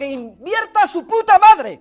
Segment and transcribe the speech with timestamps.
[0.00, 1.80] ¡Que invierta su puta madre!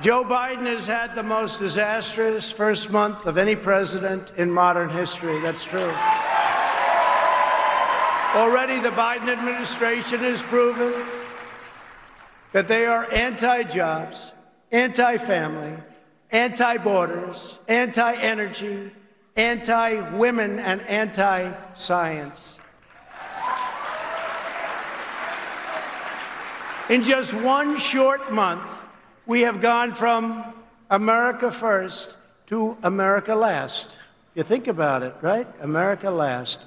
[0.00, 5.38] Joe Biden has had the most disastrous first month of any president in modern history.
[5.40, 5.92] That's true.
[8.34, 11.04] Already, the Biden administration has proven
[12.52, 14.32] that they are anti jobs,
[14.70, 15.76] anti family,
[16.30, 18.90] anti borders, anti energy,
[19.36, 22.56] anti women, and anti science.
[26.92, 28.60] In just one short month,
[29.24, 30.44] we have gone from
[30.90, 32.16] America first
[32.48, 33.88] to America last.
[34.34, 35.46] You think about it, right?
[35.62, 36.60] America last.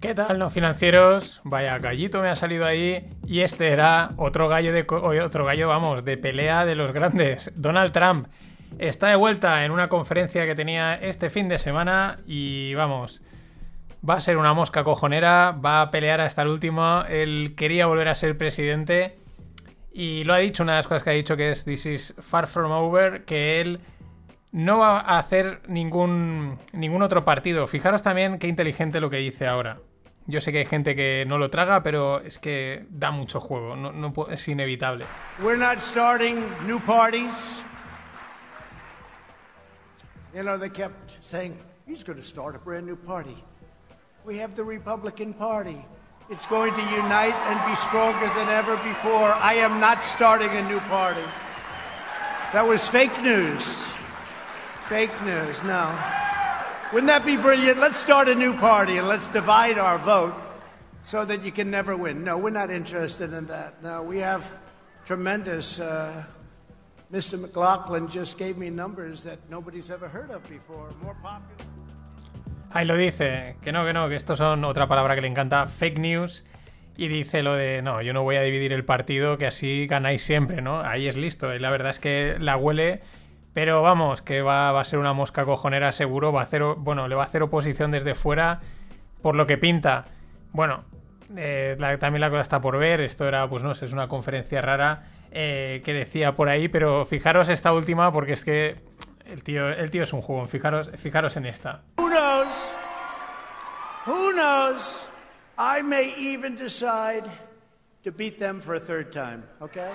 [0.00, 1.42] ¿Qué tal, no financieros?
[1.44, 4.86] Vaya gallito me ha salido ahí y este era otro gallo de
[5.22, 7.52] otro gallo, vamos, de pelea de los grandes.
[7.54, 8.28] Donald Trump
[8.78, 13.20] está de vuelta en una conferencia que tenía este fin de semana y vamos,
[14.08, 17.02] va a ser una mosca cojonera, va a pelear hasta el último.
[17.08, 19.16] Él quería volver a ser presidente
[19.92, 22.14] y lo ha dicho, una de las cosas que ha dicho que es This is
[22.20, 23.80] far from over, que él
[24.52, 27.66] no va a hacer ningún, ningún otro partido.
[27.66, 29.78] Fijaros también qué inteligente lo que dice ahora.
[30.26, 33.74] Yo sé que hay gente que no lo traga, pero es que da mucho juego,
[33.74, 35.06] no, es inevitable.
[35.42, 37.62] We're not starting new parties.
[40.34, 42.56] You know, they kept saying, he's going to start.
[44.26, 45.86] We have the Republican Party.
[46.28, 49.32] It's going to unite and be stronger than ever before.
[49.32, 51.22] I am not starting a new party.
[52.52, 53.62] That was fake news.
[54.88, 55.96] Fake news, no.
[56.92, 57.78] Wouldn't that be brilliant?
[57.78, 60.34] Let's start a new party and let's divide our vote
[61.04, 62.24] so that you can never win.
[62.24, 63.80] No, we're not interested in that.
[63.80, 64.44] No, we have
[65.04, 65.78] tremendous.
[65.78, 66.24] Uh,
[67.12, 67.38] Mr.
[67.38, 70.90] McLaughlin just gave me numbers that nobody's ever heard of before.
[71.00, 71.75] More popular.
[72.72, 75.66] Ahí lo dice, que no, que no, que estos son otra palabra que le encanta,
[75.66, 76.44] fake news.
[76.98, 80.22] Y dice lo de, no, yo no voy a dividir el partido, que así ganáis
[80.22, 80.80] siempre, ¿no?
[80.80, 81.54] Ahí es listo.
[81.54, 83.02] Y la verdad es que la huele,
[83.52, 86.32] pero vamos, que va, a ser una mosca cojonera seguro.
[86.32, 88.60] Va a hacer, bueno, le va a hacer oposición desde fuera,
[89.20, 90.04] por lo que pinta.
[90.52, 90.84] Bueno,
[91.36, 93.02] eh, también la cosa está por ver.
[93.02, 97.04] Esto era, pues no sé, es una conferencia rara eh, que decía por ahí, pero
[97.04, 98.76] fijaros esta última, porque es que
[99.28, 100.48] el tío, el tío es un jugón.
[100.48, 101.82] Fijaros, fijaros en esta.
[101.98, 102.72] Who knows?
[104.06, 105.08] Who knows?
[105.58, 107.24] I may even decide
[108.04, 109.90] to beat them for a third time, okay?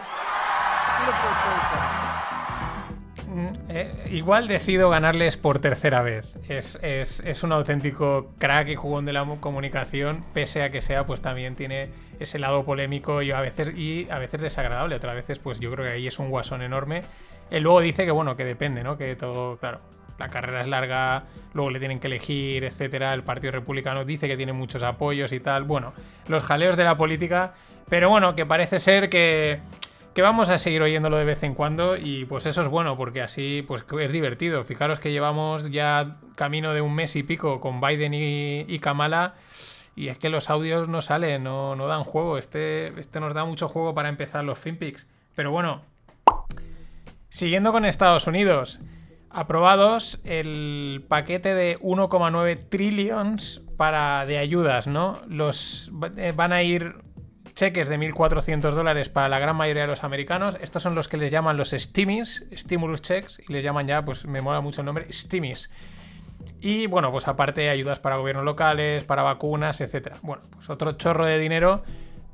[3.28, 3.62] Time.
[3.70, 6.38] Eh, igual decido ganarles por tercera vez.
[6.50, 10.82] Es, es- es un auténtico crack y jugón de la mu- comunicación, pese a que
[10.82, 14.96] sea, pues también tiene ese lado polémico y a veces, y a veces desagradable.
[14.96, 17.04] Otras veces, pues yo creo que ahí es un guasón enorme.
[17.52, 18.98] Él luego dice que, bueno, que depende, ¿no?
[18.98, 19.82] Que todo, claro,
[20.18, 23.14] la carrera es larga, luego le tienen que elegir, etcétera.
[23.14, 25.66] El Partido Republicano dice que tiene muchos apoyos y tal.
[25.66, 25.94] Bueno,
[26.28, 27.54] los jaleos de la política,
[27.90, 29.60] pero bueno, que parece ser que
[30.14, 33.22] que vamos a seguir oyéndolo de vez en cuando y pues eso es bueno porque
[33.22, 34.64] así pues es divertido.
[34.64, 39.36] Fijaros que llevamos ya camino de un mes y pico con Biden y, Kamala
[39.96, 42.38] y es que los audios no salen, no, no dan juego.
[42.38, 45.08] Este, este nos da mucho juego para empezar los FinPix.
[45.34, 45.82] Pero bueno,
[47.32, 48.80] siguiendo con Estados Unidos.
[49.32, 55.16] Aprobados el paquete de 1,9 trillions para de ayudas, ¿no?
[55.28, 56.98] Los eh, van a ir
[57.54, 60.58] cheques de 1.400 dólares para la gran mayoría de los americanos.
[60.62, 64.26] Estos son los que les llaman los STIMIs, Stimulus Checks, y les llaman ya, pues
[64.28, 65.72] me mola mucho el nombre, STIMIs.
[66.60, 70.18] Y bueno, pues aparte ayudas para gobiernos locales, para vacunas, etcétera.
[70.22, 71.84] Bueno, pues otro chorro de dinero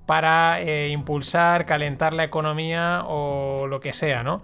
[0.08, 4.42] para eh, impulsar, calentar la economía o lo que sea, ¿no?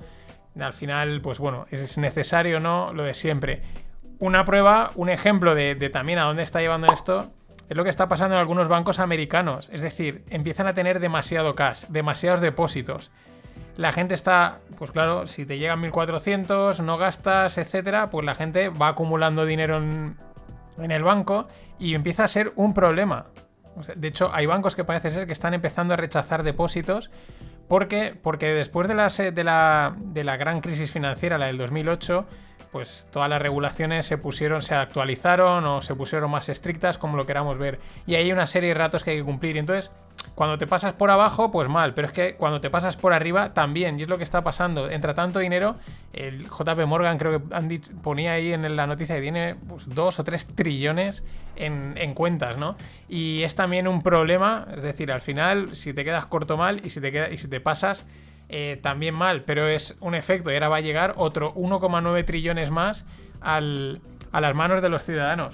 [0.59, 2.93] Al final, pues bueno, es necesario, ¿no?
[2.93, 3.63] Lo de siempre.
[4.19, 7.31] Una prueba, un ejemplo de, también a dónde está llevando esto
[7.69, 9.69] es lo que está pasando en algunos bancos americanos.
[9.71, 13.11] Es decir, empiezan a tener demasiado cash, demasiados depósitos.
[13.77, 18.69] La gente está, pues claro, si te llegan 1400, no gastas, etcétera, pues la gente
[18.69, 20.17] va acumulando dinero en,
[20.77, 21.47] el banco
[21.79, 23.27] y empieza a ser un problema.
[23.95, 27.09] De hecho, hay bancos que parece ser que están empezando a rechazar depósitos
[27.67, 31.57] porque, porque después de la, se- de, la, de la gran crisis financiera, la del
[31.57, 32.25] 2008,
[32.73, 37.27] pues todas las regulaciones se pusieron, se actualizaron o se pusieron más estrictas, como lo
[37.27, 37.77] queramos ver.
[38.07, 39.57] Y hay una serie de ratos que hay que cumplir.
[39.57, 39.91] Y entonces,
[40.33, 41.93] cuando te pasas por abajo, pues mal.
[41.93, 43.99] Pero es que cuando te pasas por arriba, también.
[43.99, 44.89] Y es lo que está pasando.
[44.89, 45.75] Entra tanto dinero.
[46.13, 47.69] El JP Morgan, creo que han
[48.01, 51.23] ponía ahí en la noticia que tiene pues, dos o tres trillones
[51.55, 52.75] en, en, cuentas, ¿no?
[53.07, 54.65] Y es también un problema.
[54.75, 57.47] Es decir, al final, si te quedas corto mal y si te, queda, y si
[57.47, 58.07] te pasas
[58.55, 62.69] eh, también mal, pero es un efecto y ahora va a llegar otro 1,9 trillones
[62.69, 63.03] más
[63.41, 65.51] a las manos de los ciudadanos.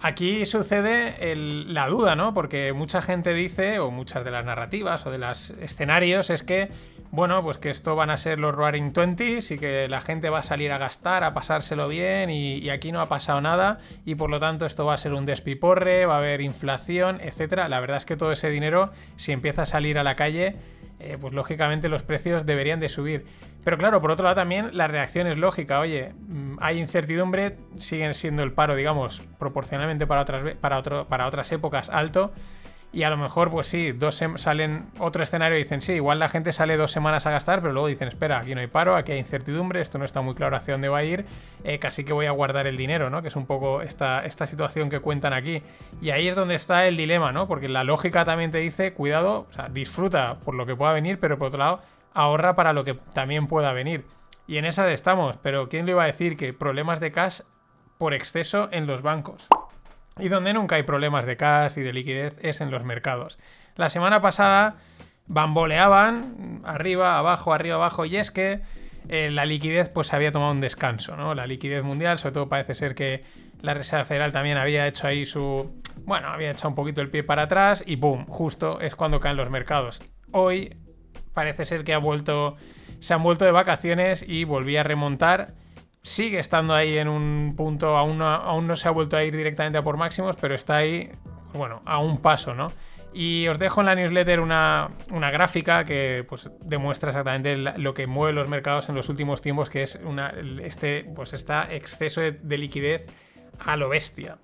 [0.00, 2.32] Aquí sucede la duda, ¿no?
[2.32, 6.70] Porque mucha gente dice, o muchas de las narrativas o de los escenarios, es que,
[7.10, 10.38] bueno, pues que esto van a ser los Roaring Twenties y que la gente va
[10.38, 14.14] a salir a gastar, a pasárselo bien y, y, aquí no ha pasado nada y
[14.14, 17.68] por lo tanto esto va a ser un despiporre, va a haber inflación, etcétera.
[17.68, 20.54] La verdad es que todo ese dinero, si empieza a salir a la calle,
[20.98, 23.26] eh, pues lógicamente los precios deberían de subir.
[23.64, 25.80] Pero claro, por otro lado también la reacción es lógica.
[25.80, 31.52] Oye, mm, hay incertidumbre, siguen siendo el paro, digamos, proporcionalmente para otras, para para otras
[31.52, 32.32] épocas alto.
[32.92, 36.28] Y a lo mejor, pues sí, dos salen otro escenario y dicen, sí, igual la
[36.28, 39.12] gente sale dos semanas a gastar, pero luego dicen, espera, aquí no hay paro, aquí
[39.12, 41.26] hay incertidumbre, esto no está muy claro hacia dónde va a ir,
[41.64, 43.20] eh, casi que voy a guardar el dinero, ¿no?
[43.20, 45.62] Que es un poco esta, esta situación que cuentan aquí.
[46.00, 47.46] Y ahí es donde está el dilema, ¿no?
[47.48, 51.48] Porque la lógica también te dice, cuidado, disfruta por lo que pueda venir, pero por
[51.48, 51.82] otro lado,
[52.14, 54.06] ahorra para lo que también pueda venir.
[54.46, 57.40] Y en esa estamos, pero ¿quién le iba a decir que problemas de cash
[57.98, 59.48] por exceso en los bancos?
[60.18, 63.38] Y donde nunca hay problemas de cash y de liquidez es en los mercados.
[63.74, 64.76] La semana pasada
[65.26, 68.62] bamboleaban arriba, abajo, arriba, abajo, y es que
[69.08, 71.34] eh, la liquidez pues había tomado un descanso, ¿no?
[71.34, 73.24] La liquidez mundial, sobre todo parece ser que
[73.60, 75.70] la Reserva Federal también había hecho ahí su...
[76.04, 78.26] Bueno, había echado un poquito el pie para atrás y ¡boom!
[78.26, 80.00] Justo es cuando caen los mercados.
[80.32, 80.76] Hoy
[81.34, 82.56] parece ser que ha vuelto...
[83.00, 85.54] Se han vuelto de vacaciones y volví a remontar
[86.06, 89.36] sigue estando ahí en un punto, aún no, aún no se ha vuelto a ir
[89.36, 91.10] directamente a por máximos, pero está ahí,
[91.52, 92.68] bueno, a un paso, ¿no?
[93.12, 98.34] Y os dejo en la newsletter una, gráfica que pues, demuestra exactamente lo que mueve
[98.34, 100.32] los mercados en los últimos tiempos, que es una,
[100.62, 103.06] este pues, está exceso de, liquidez
[103.58, 104.38] a lo bestia.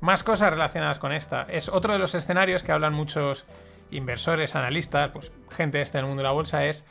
[0.00, 1.46] Más cosas relacionadas con esta.
[1.48, 3.46] Es otro de los escenarios que hablan muchos
[3.92, 6.84] inversores, analistas, pues gente esta del mundo de la bolsa, es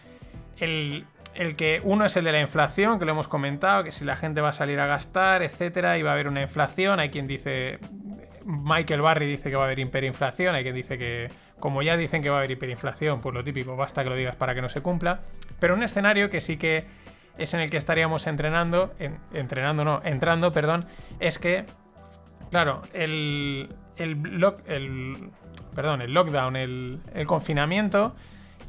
[0.57, 1.05] el,
[1.35, 4.15] el que uno es el de la inflación, que lo hemos comentado, que si la
[4.15, 6.99] gente va a salir a gastar, etcétera, y va a haber una inflación.
[6.99, 7.79] Hay quien dice,
[8.45, 11.29] Michael Barry dice que va a haber hiperinflación, hay quien dice que,
[11.59, 14.35] como ya dicen que va a haber hiperinflación, pues lo típico, basta que lo digas
[14.35, 15.21] para que no se cumpla.
[15.59, 16.85] Pero un escenario que sí que
[17.37, 18.93] es en el que estaríamos entrenando,
[19.33, 20.85] entrenando no, entrando, perdón,
[21.19, 21.65] es que,
[22.49, 25.29] claro, el, el, el,
[25.73, 28.15] perdón, el lockdown, el, el confinamiento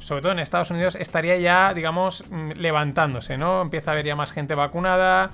[0.03, 3.61] sobre todo en Estados Unidos, estaría ya, digamos, mm, levantándose, ¿no?
[3.61, 5.31] Empieza a haber ya más gente vacunada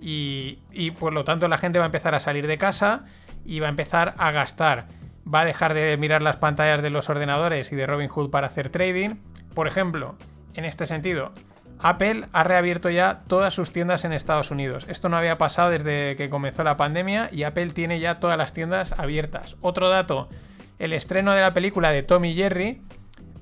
[0.00, 0.58] y,
[0.98, 3.04] por lo tanto la gente va a empezar a salir de casa
[3.44, 4.86] y va a empezar a gastar.
[5.32, 8.70] Va a dejar de mirar las pantallas de los ordenadores y de Robinhood para hacer
[8.70, 9.16] trading.
[9.54, 10.16] Por ejemplo,
[10.54, 11.32] en este sentido,
[11.78, 14.86] Apple ha reabierto ya todas sus tiendas en Estados Unidos.
[14.88, 18.54] Esto no había pasado desde que comenzó la pandemia y Apple tiene ya todas las
[18.54, 19.56] tiendas abiertas.
[19.60, 20.30] Otro dato,
[20.78, 22.80] el estreno de la película de Tommy Jerry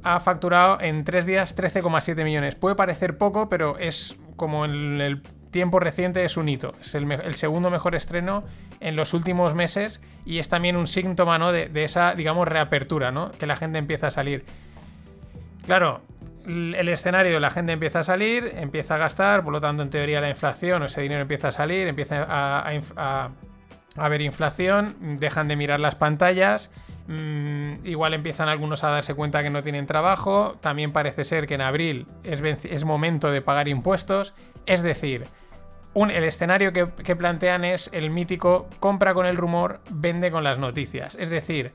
[0.04, 2.54] ha facturado en tres días 13,7 millones.
[2.54, 6.74] Puede parecer poco, pero es como en el tiempo reciente es un hito.
[6.80, 8.44] Es el, segundo mejor estreno
[8.80, 11.52] en los últimos meses y es también un síntoma ¿no?
[11.52, 13.30] de, esa, digamos, reapertura, ¿no?
[13.32, 14.44] que la gente empieza a salir.
[15.64, 16.02] Claro,
[16.46, 20.20] el escenario, la gente empieza a salir, empieza a gastar, por lo tanto, en teoría,
[20.20, 23.30] la inflación ese dinero empieza a salir, empieza a
[23.96, 26.70] haber inflación, dejan de mirar las pantallas
[27.06, 30.56] Mm, igual empiezan algunos a darse cuenta que no tienen trabajo.
[30.60, 34.34] También parece ser que en abril es, momento de pagar impuestos.
[34.66, 35.24] Es decir,
[35.94, 40.58] el escenario que, que, plantean es el mítico compra con el rumor, vende con las
[40.58, 41.16] noticias.
[41.20, 41.72] Es decir,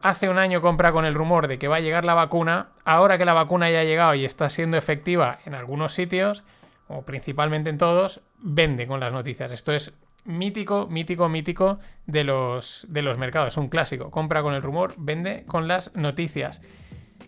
[0.00, 2.68] hace un año compra con el rumor de que va a llegar la vacuna.
[2.84, 6.44] Ahora que la vacuna ya ha llegado y está siendo efectiva en algunos sitios,
[6.88, 9.52] o principalmente en todos, vende con las noticias.
[9.52, 9.92] Esto es
[10.24, 13.54] mítico, mítico, mítico de los, de los mercados.
[13.54, 14.10] Es un clásico.
[14.10, 16.60] Compra con el rumor, vende con las noticias.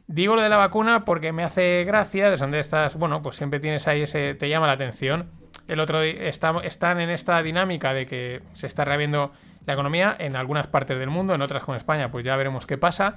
[0.07, 3.61] Digo lo de la vacuna porque me hace gracia, de donde estás, bueno, pues siempre
[3.61, 5.31] tienes ahí ese, te llama la atención.
[5.69, 9.33] El otro día están en esta dinámica de que se está reabriendo
[9.67, 12.77] la economía en algunas partes del mundo, en otras como España, pues ya veremos qué
[12.77, 13.17] pasa.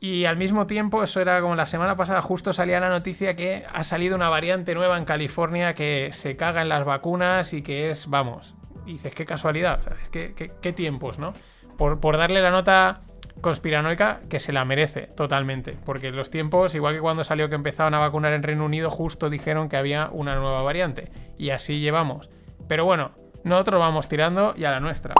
[0.00, 3.64] Y al mismo tiempo, eso era como la semana pasada, justo salía la noticia que
[3.72, 7.90] ha salido una variante nueva en California que se caga en las vacunas y que
[7.90, 8.54] es, vamos,
[8.88, 10.08] y dices, qué casualidad, ¿sabes?
[10.08, 11.34] ¿Qué, tiempos, ¿no?
[11.76, 13.02] Por, darle la nota
[13.42, 15.76] conspiranoica que se la merece totalmente.
[15.84, 19.28] Porque los tiempos, igual que cuando salió que empezaban a vacunar en Reino Unido, justo
[19.28, 21.12] dijeron que había una nueva variante.
[21.36, 22.30] Y así llevamos.
[22.66, 23.12] Pero bueno,
[23.44, 25.14] nosotros vamos tirando y a la nuestra.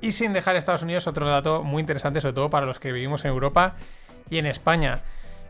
[0.00, 3.22] Y sin dejar Estados Unidos, otro dato muy interesante, sobre todo para los que vivimos
[3.26, 3.76] en Europa
[4.30, 4.94] y en España.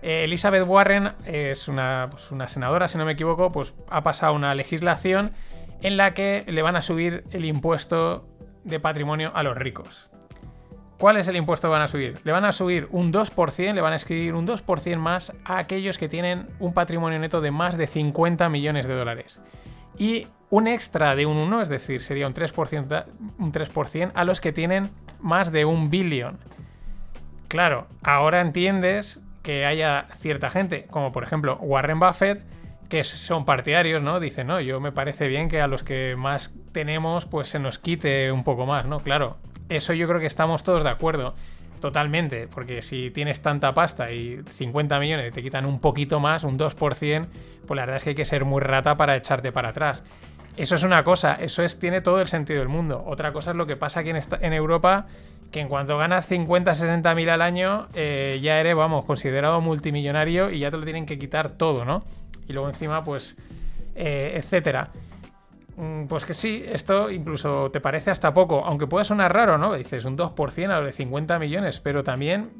[0.02, 4.32] Eh, Elizabeth Warren es una, pues una senadora, si no me equivoco, pues ha pasado
[4.32, 5.32] una legislación
[5.82, 8.28] en la que le van a subir el impuesto
[8.64, 10.10] de patrimonio a los ricos.
[10.98, 12.18] ¿Cuál es el impuesto que van a subir?
[12.24, 15.96] Le van a subir un 2%, le van a escribir un 2% más a aquellos
[15.96, 19.40] que tienen un patrimonio neto de más de 50 millones de dólares.
[19.96, 23.04] Y un extra de un 1, es decir, sería un 3%,
[23.38, 26.38] un 3% a los que tienen más de un billón.
[27.46, 32.42] Claro, ahora entiendes que haya cierta gente, como por ejemplo Warren Buffett,
[32.88, 34.20] que son partidarios, ¿no?
[34.20, 37.78] Dicen, no, yo me parece bien que a los que más tenemos, pues se nos
[37.78, 39.00] quite un poco más, ¿no?
[39.00, 39.36] Claro,
[39.68, 41.34] eso yo creo que estamos todos de acuerdo.
[41.80, 46.58] Totalmente, porque si tienes tanta pasta y 50 millones te quitan un poquito más, un
[46.58, 47.26] 2%,
[47.66, 50.02] pues la verdad es que hay que ser muy rata para echarte para atrás.
[50.56, 53.04] Eso es una cosa, eso es, tiene todo el sentido del mundo.
[53.06, 55.06] Otra cosa es lo que pasa aquí en, en Europa,
[55.52, 60.50] que en cuanto ganas 50, 60 mil al año, eh, ya eres, vamos, considerado multimillonario
[60.50, 62.02] y ya te lo tienen que quitar todo, ¿no?
[62.48, 63.36] Y luego encima, pues,
[63.94, 64.90] eh, etcétera.
[65.76, 69.74] Mm, pues que sí, esto incluso te parece hasta poco, aunque pueda sonar raro, ¿no?
[69.74, 72.50] Dices un 2% a los de 50 millones, pero también,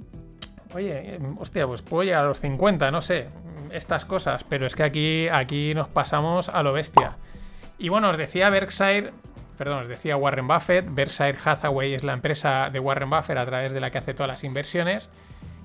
[0.73, 3.26] oye, hostia, pues puedo llegar a los 50, no sé,
[3.73, 7.16] estas cosas, pero es que aquí, aquí nos pasamos a lo bestia.
[7.76, 9.12] Y bueno, os decía Berkshire,
[9.57, 13.73] perdón, os decía Warren Buffett, Berkshire Hathaway es la empresa de Warren Buffett a través
[13.73, 15.11] de la que hace todas las inversiones,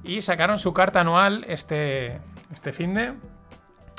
[0.03, 2.19] y sacaron su carta anual este,
[2.51, 2.95] este fin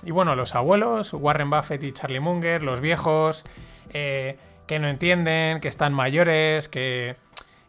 [0.05, 3.45] y bueno, los abuelos, Warren Buffett y Charlie Munger, los viejos,
[3.93, 7.17] eh, que no entienden, que están mayores, que,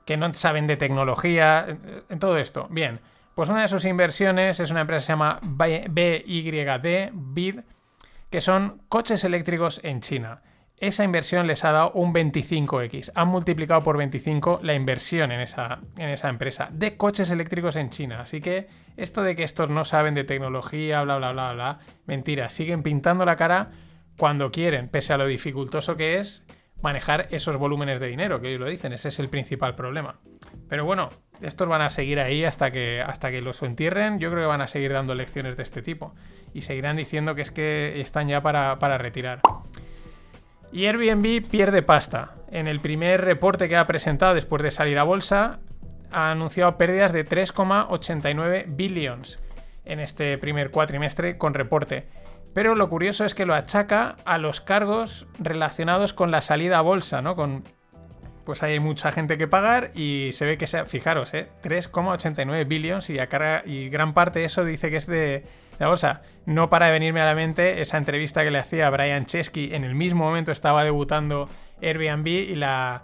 [0.06, 1.78] que no saben de tecnología,
[2.10, 2.68] en todo esto.
[2.70, 3.00] Bien,
[3.36, 7.60] pues una de sus inversiones es una empresa que se llama BYD, BID,
[8.30, 10.42] que son coches eléctricos en China
[10.78, 13.12] esa inversión les ha dado un 25x.
[13.16, 17.90] Han multiplicado por 25 la inversión en esa, en esa empresa de coches eléctricos en
[17.90, 18.22] China.
[18.22, 18.68] Así que
[18.98, 22.50] esto de que estos no saben de tecnología, bla, bla, bla, bla, mentira.
[22.50, 23.72] Siguen pintando la cara
[24.18, 26.44] cuando quieren, pese a lo dificultoso que es
[26.82, 28.92] manejar esos volúmenes de dinero, que hoy lo dicen.
[28.92, 30.20] Ese es el principal problema.
[30.68, 31.10] Pero bueno,
[31.42, 34.20] estos van a seguir ahí hasta que, hasta que los entierren.
[34.20, 36.14] Yo creo que van a seguir dando lecciones de este tipo.
[36.54, 39.42] Y seguirán diciendo que es que están ya para, para retirar.
[40.76, 42.36] Y Airbnb pierde pasta.
[42.52, 45.62] En el primer reporte que ha presentado después de salir a bolsa,
[46.12, 49.40] ha anunciado pérdidas de 3,89 billions
[49.86, 52.10] en este primer cuatrimestre con reporte.
[52.54, 56.82] Pero lo curioso es que lo achaca a los cargos relacionados con la salida a
[56.82, 57.38] bolsa, ¿no?
[57.38, 57.64] Con
[58.44, 61.48] pues hay mucha gente que pagar y se ve que, sea, fijaros, ¿eh?
[61.64, 63.18] 3,89 billions y,
[63.66, 65.46] y gran parte de eso dice que es de,
[65.80, 66.22] la bolsa.
[66.46, 69.74] No para de venirme a la mente esa entrevista que le hacía a Brian Chesky.
[69.74, 71.50] En el mismo momento estaba debutando
[71.82, 73.04] Airbnb y la...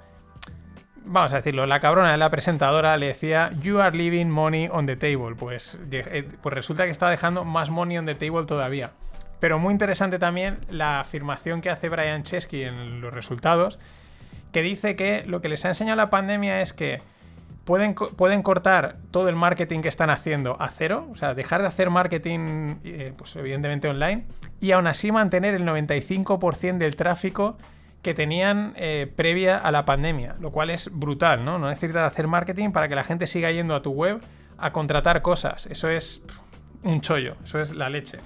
[1.03, 4.85] Vamos a decirlo, la cabrona de la presentadora le decía You are leaving money on
[4.85, 5.35] the table.
[5.35, 8.91] Pues, eh, pues resulta que estaba dejando más money on the table todavía.
[9.39, 13.79] Pero muy interesante también la afirmación que hace Brian Chesky en los resultados
[14.51, 17.01] que dice que lo que les ha enseñado la pandemia es que
[17.71, 21.69] pueden, pueden cortar todo el marketing que están haciendo a cero, o sea, dejar de
[21.69, 24.25] hacer marketing, eh, pues evidentemente online,
[24.59, 27.57] y aún así mantener el 95% del tráfico
[28.01, 31.59] que tenían eh, previa a la pandemia, lo cual es brutal, ¿no?
[31.59, 34.19] No necesitas hacer marketing para que la gente siga yendo a tu web
[34.57, 35.65] a contratar cosas.
[35.67, 36.21] Eso es
[36.83, 38.19] un chollo, eso es la leche.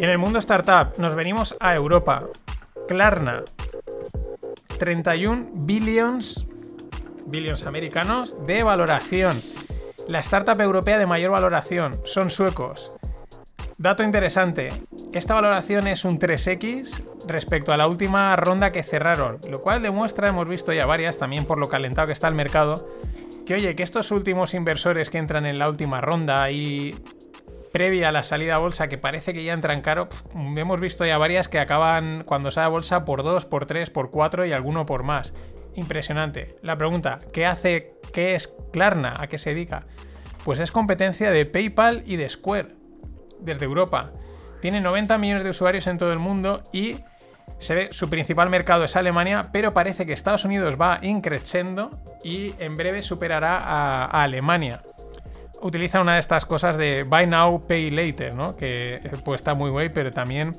[0.00, 2.24] Y en el mundo startup nos venimos a Europa.
[2.88, 3.44] Klarna.
[4.78, 6.46] 31 billions,
[7.26, 9.38] billions americanos de valoración.
[10.08, 12.00] La startup europea de mayor valoración.
[12.04, 12.92] Son suecos.
[13.76, 14.70] Dato interesante.
[15.12, 20.30] Esta valoración es un 3x respecto a la última ronda que cerraron, lo cual demuestra,
[20.30, 22.88] hemos visto ya varias, también por lo calentado que está el mercado,
[23.44, 26.94] que oye, que estos últimos inversores que entran en la última ronda y
[27.72, 30.08] previa a la salida a bolsa, que parece que ya entran caro,
[30.56, 34.10] hemos visto ya varias que acaban cuando sale a bolsa por 2, por 3, por
[34.10, 35.32] 4 y alguno por más.
[35.74, 36.56] Impresionante.
[36.62, 39.14] La pregunta, ¿qué hace, qué es Klarna?
[39.18, 39.86] ¿A qué se dedica?
[40.44, 42.74] Pues es competencia de PayPal y de Square,
[43.40, 44.12] desde Europa.
[44.60, 46.96] Tiene 90 millones de usuarios en todo el mundo y
[47.58, 51.90] se ve, su principal mercado es Alemania, pero parece que Estados Unidos va increciendo
[52.24, 54.82] y en breve superará a Alemania
[55.60, 58.56] utiliza una de estas cosas de buy now, pay later, ¿no?
[58.56, 60.52] Que pues está muy guay, pero también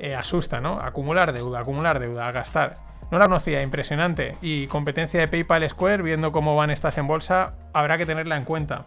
[0.00, 0.80] eh, asusta, ¿no?
[0.80, 2.74] Acumular deuda, acumular deuda, gastar.
[3.10, 4.36] No la conocía, impresionante.
[4.42, 8.44] Y competencia de PayPal Square, viendo cómo van estas en bolsa, habrá que tenerla en
[8.44, 8.84] cuenta.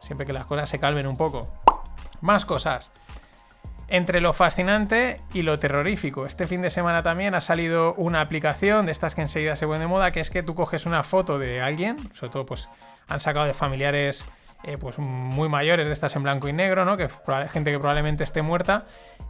[0.00, 1.48] Siempre que las cosas se calmen un poco.
[2.20, 2.90] Más cosas.
[3.88, 6.26] Entre lo fascinante y lo terrorífico.
[6.26, 9.82] Este fin de semana también ha salido una aplicación de estas que enseguida se ponen
[9.82, 12.68] de moda, que es que tú coges una foto de alguien, sobre todo pues
[13.08, 14.24] han sacado de familiares
[14.64, 16.96] eh, pues muy mayores de estas en blanco y negro, ¿no?
[16.96, 17.08] Que
[17.48, 18.86] gente que probablemente esté muerta.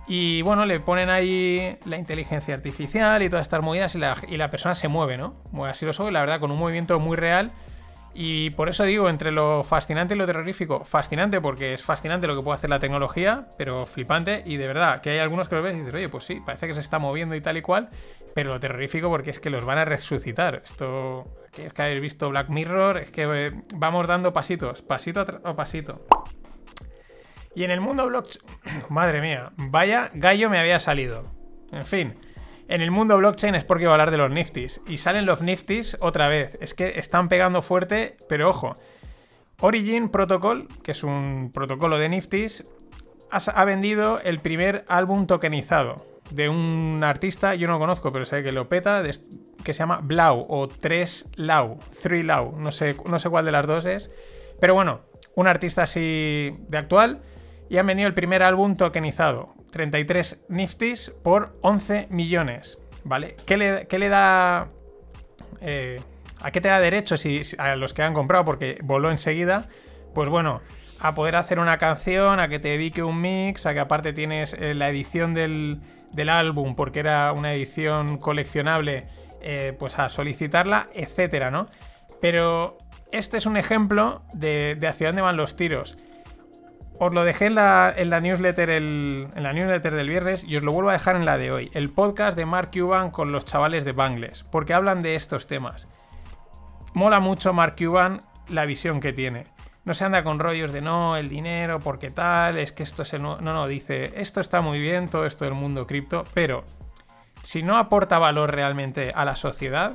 [0.07, 4.37] Y bueno, le ponen ahí la inteligencia artificial y todas estas movidas y la, y
[4.37, 5.35] la persona se mueve, ¿no?
[5.53, 7.53] Mueve así los ojos la verdad con un movimiento muy real.
[8.13, 12.37] Y por eso digo, entre lo fascinante y lo terrorífico, fascinante porque es fascinante lo
[12.37, 14.43] que puede hacer la tecnología, pero flipante.
[14.45, 16.67] Y de verdad, que hay algunos que lo ves y dices, oye, pues sí, parece
[16.67, 17.89] que se está moviendo y tal y cual.
[18.35, 20.61] Pero lo terrorífico porque es que los van a resucitar.
[20.65, 25.25] Esto, que es que habéis visto Black Mirror, es que eh, vamos dando pasitos, pasito
[25.45, 26.05] a pasito.
[27.55, 28.45] Y en el mundo blockchain,
[28.89, 31.25] madre mía, vaya gallo me había salido.
[31.73, 32.15] En fin,
[32.71, 34.81] en el mundo blockchain es porque iba a hablar de los niftis.
[34.89, 36.57] Y salen los niftis otra vez.
[36.61, 38.75] Es que están pegando fuerte, pero ojo.
[39.61, 42.65] Origin Protocol, que es un protocolo de niftis,
[43.31, 48.43] ha vendido el primer álbum tokenizado de un artista, yo no lo conozco, pero sé
[48.43, 49.03] que lo peta,
[49.65, 53.53] que se llama Blau o 3 Lau, 3 Lau, no sé, no sé cuál de
[53.53, 54.11] las dos es.
[54.61, 55.01] Pero bueno,
[55.35, 57.23] un artista así de actual
[57.69, 63.37] y han vendido el primer álbum tokenizado, 33 Niftis por 11 millones, ¿vale?
[63.47, 64.69] ¿Qué le, le da...
[65.61, 66.01] Eh,
[66.43, 68.45] ¿A qué te da derecho si, a los que han comprado?
[68.47, 69.69] Porque voló enseguida.
[70.15, 70.63] Pues bueno,
[70.99, 74.55] a poder hacer una canción, a que te dedique un mix, a que aparte tienes
[74.55, 75.81] eh, la edición del,
[76.13, 79.07] del álbum porque era una edición coleccionable,
[79.41, 81.67] eh, pues a solicitarla, etcétera, ¿no?
[82.21, 82.79] Pero
[83.13, 85.97] este es un ejemplo de, hacia dónde van los tiros.
[87.01, 90.91] Os lo dejé en la, newsletter en la newsletter del viernes y os lo vuelvo
[90.91, 91.71] a dejar en la de hoy.
[91.75, 95.89] El podcast de Mark Cuban con los chavales de Bangles, porque hablan de estos temas.
[96.95, 99.45] Mola mucho Mark Cuban la visión que tiene
[99.85, 103.13] no se anda con rollos de no, el dinero, porque tal, es que esto es
[103.15, 103.23] el...
[103.23, 106.65] No, no, dice, esto está muy bien, todo esto del mundo cripto, pero
[107.43, 109.95] si no aporta valor realmente a la sociedad,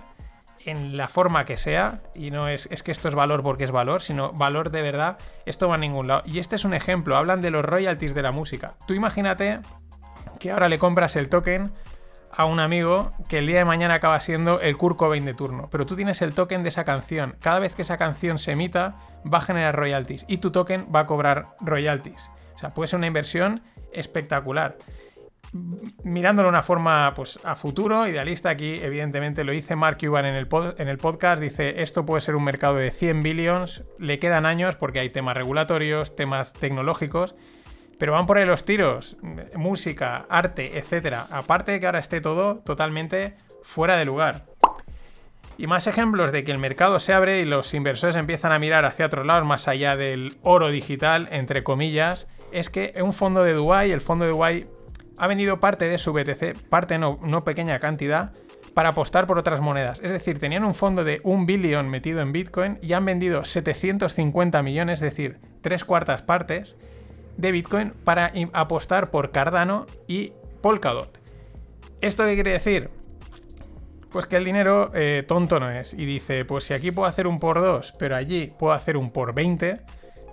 [0.66, 3.72] en la forma que sea, y no es, es que esto es valor porque es
[3.72, 6.24] valor, sino valor de verdad, esto va a ningún lado.
[6.26, 8.76] Y este es un ejemplo, hablan de los royalties de la música.
[8.88, 9.60] Tú imagínate
[10.40, 11.72] que ahora le compras el token
[12.32, 15.70] a un amigo que el día de mañana acaba siendo el Kurt Cobain de turno,
[15.72, 17.36] pero tú tienes el token de esa canción.
[17.40, 18.96] Cada vez que esa canción se emita,
[19.32, 22.32] va a generar royalties y tu token va a cobrar royalties.
[22.56, 23.62] O sea, puede ser una inversión
[23.94, 24.78] espectacular.
[26.04, 30.36] Mirándolo de una forma pues, a futuro, idealista, aquí evidentemente lo dice Mark Cuban en
[30.36, 34.46] el, en el podcast, dice esto puede ser un mercado de 100 billions, le quedan
[34.46, 37.36] años porque hay temas regulatorios, temas tecnológicos,
[37.98, 39.16] pero van por ahí los tiros,
[39.56, 41.26] música, arte, etcétera.
[41.32, 44.48] Aparte de que ahora esté todo totalmente fuera de lugar.
[45.58, 48.84] Y más ejemplos de que el mercado se abre y los inversores empiezan a mirar
[48.84, 53.54] hacia otros lados, más allá del oro digital, entre comillas, es que un fondo de
[53.54, 54.68] Dubai, el fondo de Dubai,
[55.18, 58.34] ha vendido parte de su BTC, parte no, no pequeña cantidad,
[58.74, 60.02] para apostar por otras monedas.
[60.04, 64.62] Es decir, tenían un fondo de un billón metido en Bitcoin y han vendido 750
[64.62, 66.76] millones, es decir, tres cuartas partes,
[67.38, 71.20] de Bitcoin para apostar por Cardano y Polkadot.
[72.02, 72.90] ¿Esto qué quiere decir?
[74.12, 75.94] Pues que el dinero eh, tonto no es.
[75.94, 79.12] Y dice, pues si aquí puedo hacer un por 2, pero allí puedo hacer un
[79.12, 79.82] por 20,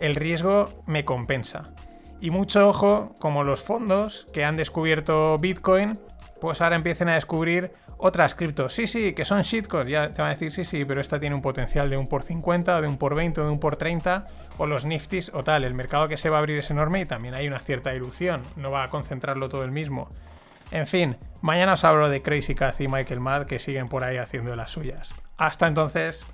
[0.00, 1.74] el riesgo me compensa.
[2.22, 5.98] Y mucho ojo, como los fondos que han descubierto Bitcoin,
[6.40, 8.72] pues ahora empiecen a descubrir otras criptos.
[8.72, 9.88] Sí, sí, que son shitcoins.
[9.88, 12.22] Ya te van a decir, sí, sí, pero esta tiene un potencial de un por
[12.22, 15.42] 50, o de un por 20, o de un por 30, o los niftis o
[15.42, 15.64] tal.
[15.64, 18.42] El mercado que se va a abrir es enorme y también hay una cierta ilusión.
[18.54, 20.08] No va a concentrarlo todo el mismo.
[20.70, 24.18] En fin, mañana os hablo de Crazy Cat y Michael Mad que siguen por ahí
[24.18, 25.12] haciendo las suyas.
[25.38, 26.24] Hasta entonces.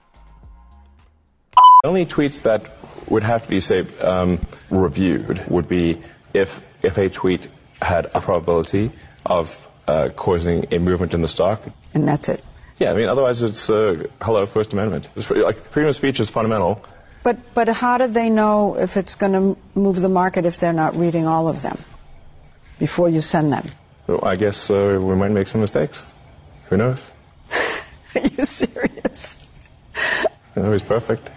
[3.11, 4.41] Would have to be, say, um,
[4.71, 6.01] reviewed would be
[6.35, 7.49] if, if a tweet
[7.81, 8.91] had a probability
[9.25, 11.63] of uh, causing a movement in the stock.
[11.95, 12.45] And that's it.
[12.79, 15.09] Yeah, I mean, otherwise it's uh, hello First Amendment.
[15.17, 16.85] It's, like freedom of speech is fundamental.
[17.25, 20.73] But but how do they know if it's going to move the market if they're
[20.73, 21.79] not reading all of them
[22.79, 23.69] before you send them?
[24.07, 26.05] So I guess uh, we might make some mistakes.
[26.69, 27.05] Who knows?
[28.15, 29.45] Are you serious?
[30.55, 31.31] Nobody's perfect.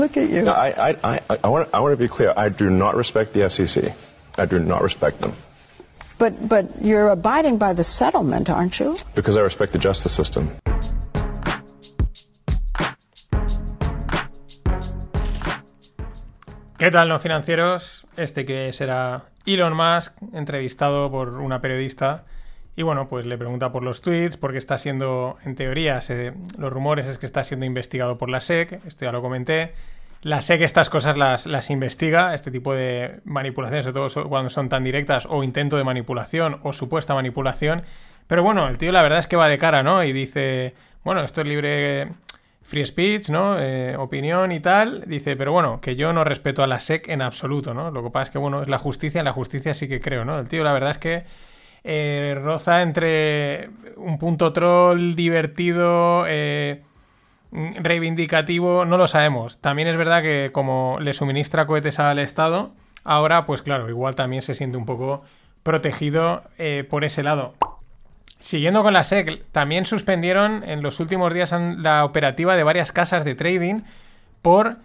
[0.00, 0.40] Look at you.
[0.48, 2.32] No, I, I, I, I, want, I want to be clear.
[2.34, 3.92] I do not respect the SEC.
[4.38, 5.34] I do not respect them.
[6.16, 8.96] But, but you're abiding by the settlement, aren't you?
[9.14, 10.56] Because I respect the justice system.
[16.78, 18.06] ¿Qué tal, no financieros?
[18.16, 22.24] Este que será Elon Musk, entrevistado por una periodista.
[22.76, 26.00] Y bueno, pues le pregunta por los tweets, porque está siendo, en teoría,
[26.56, 29.72] los rumores es que está siendo investigado por la SEC, esto ya lo comenté.
[30.22, 34.68] La SEC estas cosas las, las investiga, este tipo de manipulaciones, sobre todo cuando son
[34.68, 37.82] tan directas, o intento de manipulación, o supuesta manipulación.
[38.26, 40.04] Pero bueno, el tío la verdad es que va de cara, ¿no?
[40.04, 42.08] Y dice, bueno, esto es libre
[42.62, 43.58] free speech, ¿no?
[43.58, 45.02] Eh, opinión y tal.
[45.06, 47.90] Dice, pero bueno, que yo no respeto a la SEC en absoluto, ¿no?
[47.90, 50.24] Lo que pasa es que, bueno, es la justicia, en la justicia sí que creo,
[50.24, 50.38] ¿no?
[50.38, 51.22] El tío, la verdad es que
[51.84, 56.82] eh, roza entre un punto troll divertido, eh,
[57.50, 59.58] mm, reivindicativo, no lo sabemos.
[59.58, 62.72] También es verdad que como le suministra cohetes al Estado,
[63.04, 65.24] ahora, pues claro, igual también se siente un poco
[65.62, 67.54] protegido eh, por ese lado.
[68.38, 73.24] Siguiendo con la SEC, también suspendieron en los últimos días la operativa de varias casas
[73.24, 73.82] de trading
[74.40, 74.78] por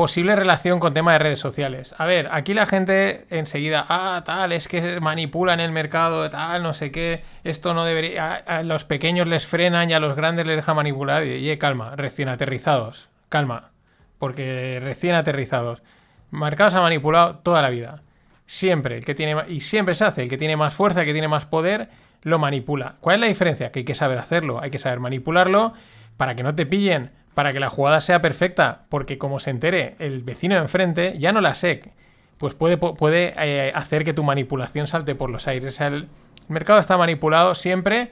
[0.00, 1.94] posible relación con tema de redes sociales.
[1.98, 6.72] A ver, aquí la gente enseguida, ah, tal, es que manipulan el mercado, tal, no
[6.72, 10.56] sé qué, esto no debería, a, los pequeños les frenan y a los grandes les
[10.56, 11.26] deja manipular.
[11.26, 13.72] Y, calma, recién aterrizados, calma,
[14.18, 15.82] porque recién aterrizados.
[16.30, 18.00] Mercado ha manipulado toda la vida.
[18.46, 21.12] Siempre, el que tiene y siempre se hace, el que tiene más fuerza, el que
[21.12, 21.90] tiene más poder,
[22.22, 22.94] lo manipula.
[23.02, 23.70] ¿Cuál es la diferencia?
[23.70, 25.74] Que hay que saber hacerlo, hay que saber manipularlo
[26.16, 29.94] para que no te pillen, para que la jugada sea perfecta, porque como se entere
[29.98, 31.90] el vecino de enfrente, ya no la SEC,
[32.38, 35.80] pues puede, puede eh, hacer que tu manipulación salte por los aires.
[35.80, 36.08] El
[36.48, 38.08] mercado está manipulado siempre,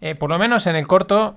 [0.00, 1.34] eh, por lo menos en el corto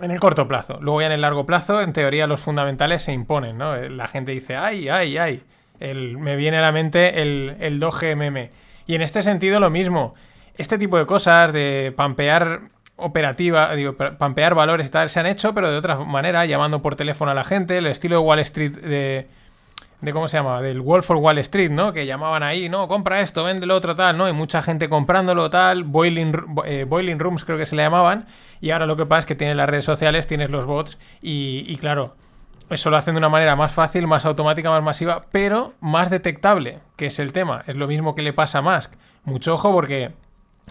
[0.00, 0.78] en el corto plazo.
[0.80, 3.74] Luego ya en el largo plazo, en teoría, los fundamentales se imponen, ¿no?
[3.74, 5.42] Eh, La gente dice, ay, ay, ay.
[5.80, 8.52] El- me viene a la mente el, el doge meme.
[8.86, 10.14] Y en este sentido lo mismo.
[10.56, 12.60] Este tipo de cosas, de pampear
[12.98, 16.82] operativa, digo, pa- pampear valores y tal, se han hecho, pero de otra manera, llamando
[16.82, 19.26] por teléfono a la gente, el estilo de Wall Street de,
[20.00, 21.92] de cómo se llama, del Wolf for Wall Street, ¿no?
[21.92, 24.28] Que llamaban ahí, no, compra esto, vende lo otro, tal, ¿no?
[24.28, 26.32] Y mucha gente comprándolo, tal, boiling,
[26.66, 28.26] eh, boiling rooms creo que se le llamaban,
[28.60, 31.64] y ahora lo que pasa es que tienes las redes sociales, tienes los bots, y,
[31.66, 32.16] y claro,
[32.70, 36.80] eso lo hacen de una manera más fácil, más automática, más masiva, pero más detectable,
[36.96, 37.62] que es el tema.
[37.66, 38.92] Es lo mismo que le pasa a Musk.
[39.24, 40.10] Mucho ojo porque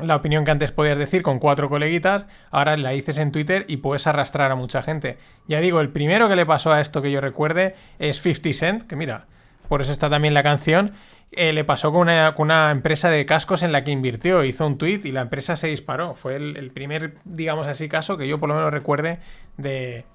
[0.02, 3.78] la opinión que antes podías decir con cuatro coleguitas, ahora la dices en Twitter y
[3.78, 5.18] puedes arrastrar a mucha gente.
[5.48, 8.84] Ya digo, el primero que le pasó a esto que yo recuerde es 50 Cent,
[8.84, 9.26] que mira,
[9.68, 10.92] por eso está también la canción.
[11.32, 15.02] eh, le pasó con una, empresa de cascos en la que invirtió, hizo un tweet
[15.04, 16.16] y la empresa se disparó.
[16.16, 19.20] Fue el, el primer, digamos así, caso que yo por lo menos recuerde
[19.58, 20.06] de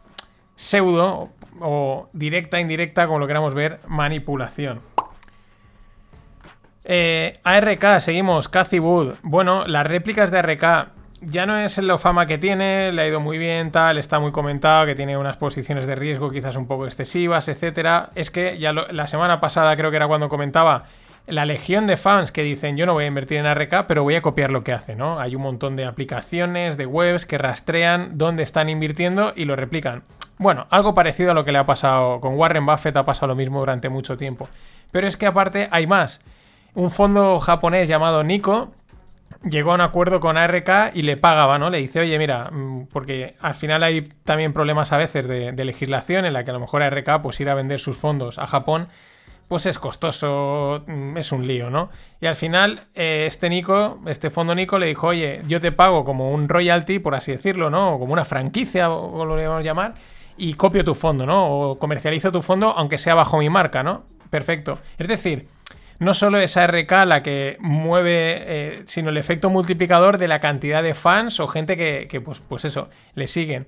[0.56, 4.91] pseudo o directa, indirecta, como lo queramos ver, manipulación.
[6.84, 8.48] Eh, ARK, seguimos.
[8.48, 9.14] Cathy Wood.
[9.22, 10.88] Bueno, las réplicas de ARK
[11.20, 14.32] ya no es lo fama que tiene, le ha ido muy bien, tal, está muy
[14.32, 18.10] comentado, que tiene unas posiciones de riesgo quizás un poco excesivas, etcétera.
[18.14, 20.84] Es que ya la semana pasada creo que era cuando comentaba
[21.28, 24.16] la legión de fans que dicen yo no voy a invertir en ARK, pero voy
[24.16, 25.20] a copiar lo que hace, ¿no?
[25.20, 30.02] Hay un montón de aplicaciones, de webs que rastrean dónde están invirtiendo y lo replican.
[30.38, 33.36] Bueno, algo parecido a lo que le ha pasado con Warren Buffett, ha pasado lo
[33.36, 34.48] mismo durante mucho tiempo.
[34.90, 36.20] Pero es que aparte hay más.
[36.74, 38.72] Un fondo japonés llamado Nikko
[39.44, 41.70] llegó a un acuerdo con ARK y le pagaba, ¿no?
[41.70, 46.24] Le dice, oye, mira, mm, porque al final hay también problemas a veces de, legislación
[46.24, 48.86] en la que a lo mejor ARK, pues ir a vender sus fondos a Japón,
[49.48, 51.90] pues es costoso, mm, es un lío, ¿no?
[52.20, 56.04] Y al final, eh, este Nico, este fondo Nico le dijo, oye, yo te pago
[56.04, 57.94] como un royalty, por así decirlo, ¿no?
[57.94, 59.94] O como una franquicia, o, lo llamamos llamar,
[60.38, 61.50] y copio tu fondo, ¿no?
[61.50, 64.04] O comercializo tu fondo, aunque sea bajo mi marca, ¿no?
[64.30, 64.78] Perfecto.
[64.96, 65.46] Es decir,
[65.98, 70.82] no solo es ARK la que mueve, eh, sino el efecto multiplicador de la cantidad
[70.82, 73.66] de fans o gente que, pues, pues eso, le siguen.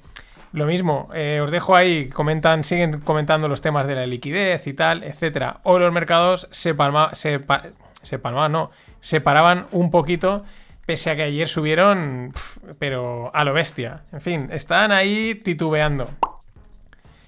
[0.52, 4.72] Lo mismo, eh, os dejo ahí, comentan, siguen comentando los temas de la liquidez y
[4.72, 5.58] tal, etcétera.
[5.64, 7.64] Hoy los mercados se palma, se, pa-
[8.02, 10.44] se no, se paraban un poquito,
[10.87, 12.32] pese a que ayer subieron,
[12.78, 14.02] pero a lo bestia.
[14.12, 16.08] En fin, están ahí titubeando.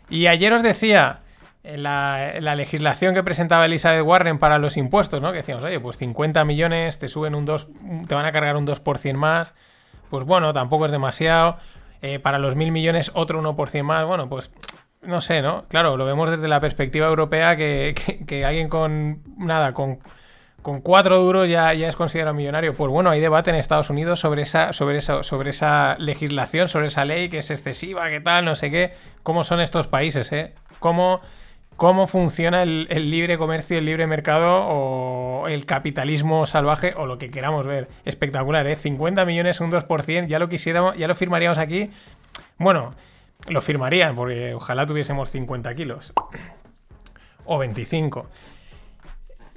[0.08, 1.20] Y ayer os decía,
[1.76, 5.30] la, la legislación que presentaba Elizabeth Warren para los impuestos, ¿no?
[5.32, 7.68] Que decíamos, oye, pues 50 millones, te suben un 2,
[8.06, 9.54] te van a cargar un 2% más.
[10.08, 11.58] Pues bueno, tampoco es demasiado.
[12.02, 14.06] Eh, para los mil millones, otro 1% más.
[14.06, 14.52] Bueno, pues
[15.02, 15.64] no sé, ¿no?
[15.68, 17.94] Claro, lo vemos desde la perspectiva europea que,
[18.46, 19.98] alguien con nada, con,
[20.62, 22.74] con cuatro duros ya, ya es considerado millonario.
[22.74, 26.88] Pues bueno, hay debate en Estados Unidos sobre esa, sobre, esa, sobre esa legislación, sobre
[26.88, 28.94] esa ley que es excesiva, que tal, no sé qué.
[29.22, 30.54] ¿Cómo son estos países, eh?
[30.78, 31.20] ¿Cómo,
[31.76, 37.30] cómo funciona el, libre comercio, el libre mercado o el capitalismo salvaje o lo que
[37.30, 37.88] queramos ver?
[38.04, 38.76] Espectacular, ¿eh?
[38.76, 41.90] 50 millones, un 2%, ya lo quisiéramos, ya lo firmaríamos aquí.
[42.58, 42.94] Bueno,
[43.48, 46.12] lo firmarían porque ojalá tuviésemos 50 kilos.
[47.44, 48.28] O 25.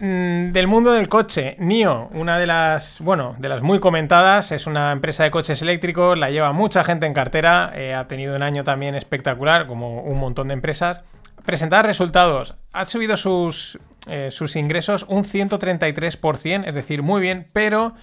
[0.01, 4.65] Mm, del mundo del coche, NIO, una de las, bueno, de las muy comentadas, es
[4.65, 8.43] una empresa de coches eléctricos, la lleva mucha gente en cartera, eh, ha tenido un
[8.43, 11.03] año también espectacular, como un montón de empresas.
[11.49, 17.93] Presentar resultados, ha subido sus, eh, sus ingresos un 133%, es decir, muy bien, pero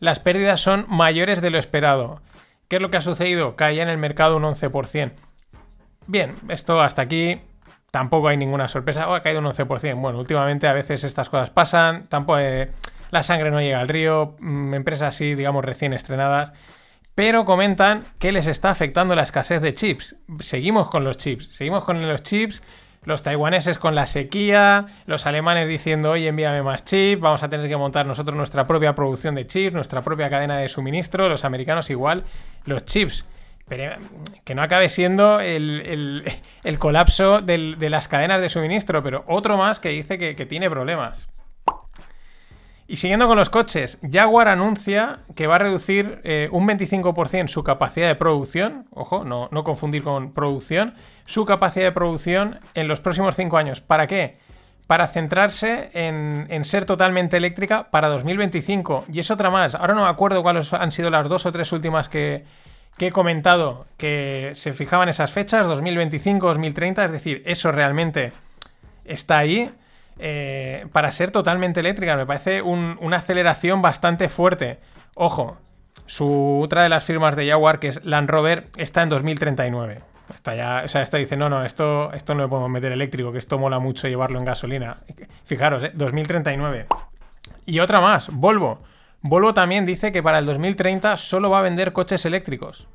[0.00, 2.20] las pérdidas son mayores de lo esperado.
[2.66, 3.54] ¿Qué es lo que ha sucedido?
[3.54, 5.12] Caía en el mercado un 11%.
[6.08, 7.40] Bien, esto hasta aquí
[7.92, 9.08] tampoco hay ninguna sorpresa.
[9.08, 10.00] Oh, ha caído un 11%.
[10.00, 12.08] Bueno, últimamente a veces estas cosas pasan.
[12.08, 12.72] Tampoco eh,
[13.12, 14.34] la sangre no llega al río.
[14.40, 16.54] Mm, empresas así, digamos, recién estrenadas.
[17.14, 20.16] Pero comentan que les está afectando la escasez de chips.
[20.40, 21.54] Seguimos con los chips.
[21.54, 22.64] Seguimos con los chips.
[23.06, 27.68] Los taiwaneses con la sequía, los alemanes diciendo, oye, envíame más chips, vamos a tener
[27.68, 31.88] que montar nosotros nuestra propia producción de chips, nuestra propia cadena de suministro, los americanos
[31.88, 32.24] igual,
[32.66, 33.24] los chips
[33.68, 33.96] pero
[34.44, 36.24] que no acabe siendo el,
[36.78, 41.28] colapso de las cadenas de suministro, pero otro más que dice que, tiene problemas.
[42.88, 47.64] Y siguiendo con los coches, Jaguar anuncia que va a reducir eh, un 25% su
[47.64, 50.94] capacidad de producción, ojo, no, confundir con producción,
[51.26, 53.80] su capacidad de producción en los próximos 5 años.
[53.80, 54.38] ¿Para qué?
[54.86, 59.04] Para centrarse en, ser totalmente eléctrica para 2025.
[59.12, 59.74] Y es otra más.
[59.74, 62.44] Ahora no me acuerdo cuáles han sido las dos o tres últimas que,
[62.96, 68.32] que he comentado que se fijaban esas fechas, 2025, 2030, es decir, eso realmente
[69.04, 69.70] está ahí
[70.18, 72.16] eh, para ser totalmente eléctrica.
[72.16, 74.78] Me parece una aceleración bastante fuerte.
[75.14, 75.56] Ojo,
[76.06, 80.15] su otra de las firmas de Jaguar, que es Land Rover, está en 2039.
[80.44, 83.38] Ya, o sea, esta dice, no, no, esto, esto no lo podemos meter eléctrico, que
[83.38, 84.98] esto mola mucho llevarlo en gasolina.
[85.44, 86.78] Fijaros, 2039.
[86.78, 86.86] Eh,
[87.66, 88.80] y otra más, Volvo.
[89.22, 92.86] Volvo también dice que para el 2030 solo va a vender coches eléctricos.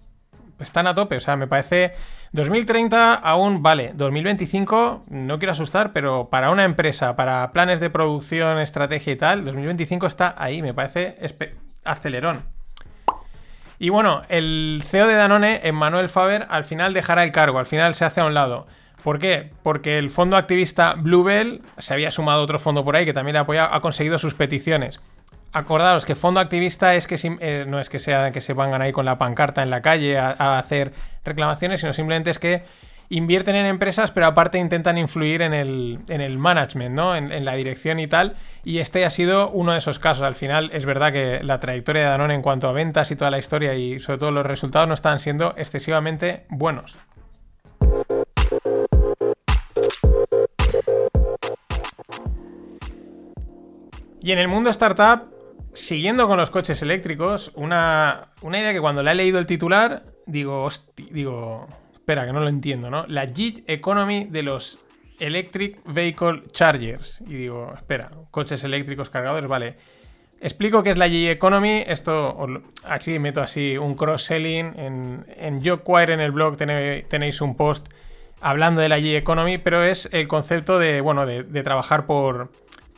[0.60, 1.94] Están a tope, o sea, me parece
[2.34, 8.60] 2030 aún vale, 2025 no quiero asustar, pero para una empresa, para planes de producción,
[8.60, 11.18] estrategia y tal, 2025 está ahí, me parece
[11.84, 12.44] acelerón.
[13.82, 17.96] Y bueno, el CEO de Danone, Emmanuel Faber, al final dejará el cargo, al final
[17.96, 18.68] se hace a un lado.
[19.04, 19.50] ¿Por qué?
[19.64, 23.74] Porque el fondo activista Bluebell, se había sumado otro fondo por ahí que también apoya,
[23.74, 25.02] ha conseguido sus peticiones
[25.54, 28.92] acordaros que fondo activista es que eh, no es que sea que se pongan ahí
[28.92, 30.94] con la pancarta en la calle a, hacer
[31.26, 32.64] reclamaciones, sino simplemente es que
[33.12, 37.16] invierten en empresas, pero aparte intentan influir en el, en el management, ¿no?
[37.16, 38.38] En, la dirección y tal.
[38.64, 40.24] Y este ha sido uno de esos casos.
[40.24, 43.30] Al final es verdad que la trayectoria de Danone en cuanto a ventas y toda
[43.30, 46.98] la historia y sobre todo los resultados no están siendo excesivamente buenos.
[54.22, 55.32] Y en el mundo startup
[55.74, 60.68] siguiendo con los coches eléctricos, una, idea que cuando la he leído el titular, digo,
[61.12, 61.68] digo,
[62.02, 63.06] espera, que no lo entiendo, ¿no?
[63.08, 64.80] La gig economy de los
[65.20, 67.22] electric vehicle chargers.
[67.22, 69.78] Y digo, espera, coches eléctricos cargadores, vale.
[70.42, 71.84] Explico qué es la gig economy.
[71.86, 72.36] Esto,
[72.84, 74.74] aquí meto así un cross-selling.
[74.78, 77.88] En, en en el blog, tenéis, un post
[78.42, 82.50] hablando de la gig economy, pero es el concepto de, bueno, de trabajar por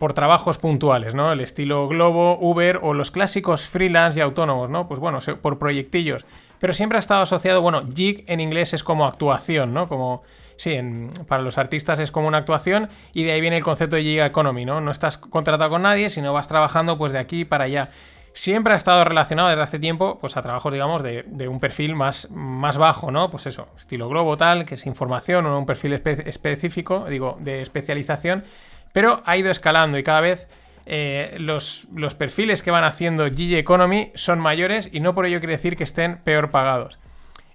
[0.04, 1.32] por trabajos puntuales, ¿no?
[1.32, 4.86] El estilo Globo, Uber o los clásicos freelance y autónomos, ¿no?
[4.86, 6.26] Pues bueno, por proyectillos.
[6.64, 9.90] Pero siempre ha estado asociado, bueno, gig en inglés es como actuación, ¿no?
[9.90, 10.24] Como,
[10.56, 10.80] sí,
[11.28, 14.22] para los artistas es como una actuación y de ahí viene el concepto de gig
[14.22, 14.80] economy, ¿no?
[14.80, 17.90] No estás contratado con nadie, sino vas trabajando pues de aquí para allá.
[18.32, 22.32] Siempre ha estado relacionado desde hace tiempo pues a trabajos, digamos, de, un perfil más,
[22.32, 23.30] más bajo, ¿no?
[23.30, 28.46] Pues eso, estilo globo tal, que es información o un perfil específico, digo, de especialización
[28.94, 30.48] pero ha ido escalando y cada vez
[30.86, 35.54] eh, los, perfiles que van haciendo GG Economy son mayores y no por ello quiere
[35.54, 37.00] decir que estén peor pagados.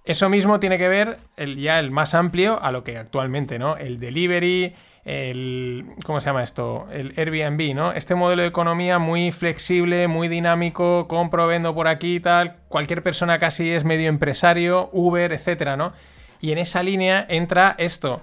[0.05, 3.77] Eso mismo tiene que ver el, ya el más amplio a lo que actualmente, ¿no?
[3.77, 5.85] El delivery, el.
[6.05, 6.89] ¿Cómo se llama esto?
[6.91, 7.93] El Airbnb, ¿no?
[7.93, 12.57] Este modelo de economía muy flexible, muy dinámico, compro, vendo por aquí y tal.
[12.69, 15.93] Cualquier persona casi es medio empresario, Uber, etcétera, ¿no?
[16.41, 18.23] Y en esa línea entra esto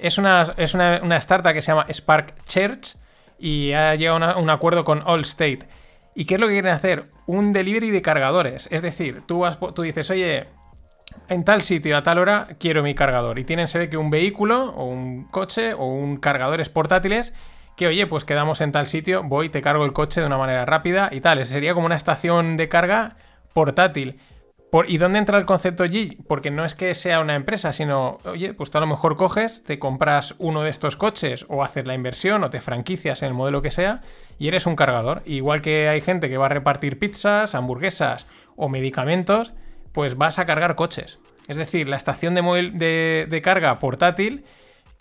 [0.00, 2.96] es una, es una, startup que se llama Spark Church
[3.40, 5.66] y ha llegado a un acuerdo con Allstate.
[6.14, 7.10] ¿Y qué es lo que quieren hacer?
[7.26, 8.68] Un delivery de cargadores.
[8.70, 10.48] Es decir, tú, vas, tú dices, oye,
[11.28, 13.38] en tal sitio a tal hora quiero mi cargador.
[13.38, 17.32] Y tienen, se ve que un vehículo o un coche o un cargadores portátiles
[17.76, 20.66] que, oye, pues quedamos en tal sitio, voy, te cargo el coche de una manera
[20.66, 21.44] rápida y tal.
[21.46, 23.16] Sería como una estación de carga
[23.54, 24.20] portátil.
[24.86, 26.16] ¿Y dónde entra el concepto G?
[26.28, 29.64] Porque no es que sea una empresa, sino, oye, pues tú a lo mejor coges,
[29.64, 33.34] te compras uno de estos coches o haces la inversión o te franquicias en el
[33.34, 33.98] modelo que sea
[34.38, 35.22] y eres un cargador.
[35.24, 39.54] Igual que hay gente que va a repartir pizzas, hamburguesas o medicamentos,
[39.92, 41.18] pues vas a cargar coches.
[41.48, 44.44] Es decir, la estación de, de carga portátil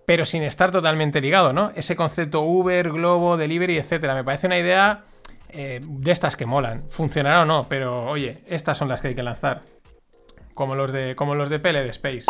[0.09, 1.71] pero sin estar totalmente ligado, ¿no?
[1.75, 4.15] Ese concepto Uber, Globo, Delivery, etcétera.
[4.15, 5.03] Me parece una idea
[5.49, 6.87] eh, de estas que molan.
[6.87, 9.61] Funcionará o no, pero oye, estas son las que hay que lanzar.
[10.53, 12.25] Como los de, como los de PLD Space.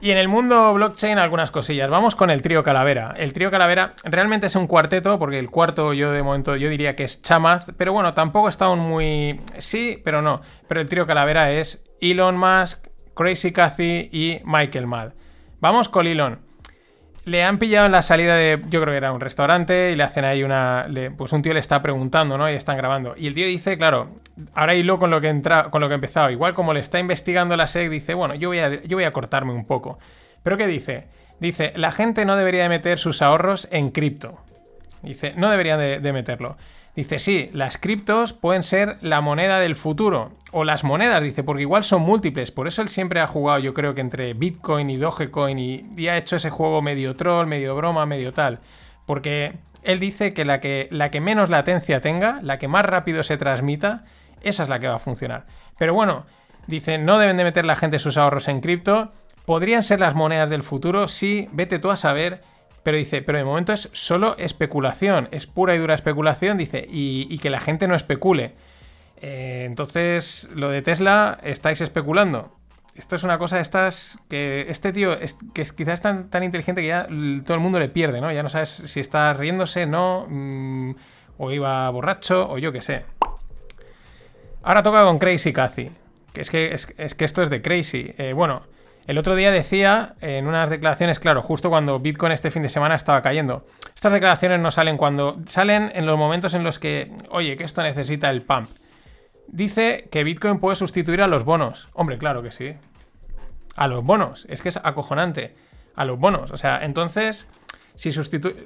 [0.00, 1.90] Y en el mundo blockchain algunas cosillas.
[1.90, 3.14] Vamos con el trío Calavera.
[3.16, 6.94] El trío Calavera realmente es un cuarteto, porque el cuarto yo de momento yo diría
[6.94, 9.40] que es Chamaz, pero bueno, tampoco está aún muy...
[9.58, 10.40] Sí, pero no.
[10.68, 15.14] Pero el trío Calavera es Elon Musk, Crazy Cathy y Michael Mad.
[15.60, 16.47] Vamos con Elon.
[17.28, 20.02] Le han pillado en la salida de, yo creo que era un restaurante, y le
[20.02, 20.86] hacen ahí una.
[21.16, 22.50] pues un tío le está preguntando, ¿no?
[22.50, 23.14] Y están grabando.
[23.16, 24.08] Y el tío dice, claro,
[24.54, 26.30] ahora hilo con lo que entra, con lo que he empezado.
[26.30, 29.12] Igual como le está investigando la SEC, dice, bueno, yo voy a, yo voy a
[29.12, 29.98] cortarme un poco.
[30.42, 31.06] ¿Pero qué dice?
[31.38, 34.38] Dice, la gente no debería de meter sus ahorros en cripto.
[35.02, 36.56] Dice, no debería de meterlo.
[36.98, 40.32] Dice, sí, las criptos pueden ser la moneda del futuro.
[40.50, 42.50] O las monedas, dice, porque igual son múltiples.
[42.50, 46.16] Por eso él siempre ha jugado, yo creo que entre Bitcoin y Dogecoin y, ha
[46.16, 48.58] hecho ese juego medio troll, medio broma, medio tal.
[49.06, 53.22] Porque él dice que la, que la que menos latencia tenga, la que más rápido
[53.22, 54.04] se transmita,
[54.40, 55.46] esa es la que va a funcionar.
[55.78, 56.24] Pero bueno,
[56.66, 59.12] dice, no deben de meter la gente sus ahorros en cripto.
[59.44, 62.42] Podrían ser las monedas del futuro, sí, vete tú a saber
[62.88, 67.36] pero dice, pero de momento es solo especulación, es pura y dura especulación, dice, y,
[67.36, 68.54] que la gente no especule.
[69.20, 72.50] Eh, entonces, lo de Tesla, estáis especulando.
[72.94, 76.44] Esto es una cosa de estas que este tío es, que es quizás tan, tan
[76.44, 77.06] inteligente que ya
[77.44, 78.32] todo el mundo le pierde, ¿no?
[78.32, 80.94] Ya no sabes si está riéndose, no, mm,
[81.36, 83.04] o iba borracho, o yo qué sé.
[84.62, 85.90] Ahora toca con Crazy Cathy.
[86.32, 88.14] Que es que, es, que esto es de Crazy.
[88.16, 88.62] Eh, bueno,
[89.08, 92.94] el otro día decía en unas declaraciones, claro, justo cuando Bitcoin este fin de semana
[92.94, 93.64] estaba cayendo.
[93.94, 95.38] Estas declaraciones no salen cuando.
[95.46, 98.68] salen en los momentos en los que, oye, que esto necesita el pump.
[99.46, 101.88] Dice que Bitcoin puede sustituir a los bonos.
[101.94, 102.74] Hombre, claro que sí.
[103.76, 104.46] A los bonos.
[104.50, 105.56] Es que es acojonante.
[105.94, 106.50] A los bonos.
[106.50, 107.48] O sea, entonces,
[107.94, 108.10] si.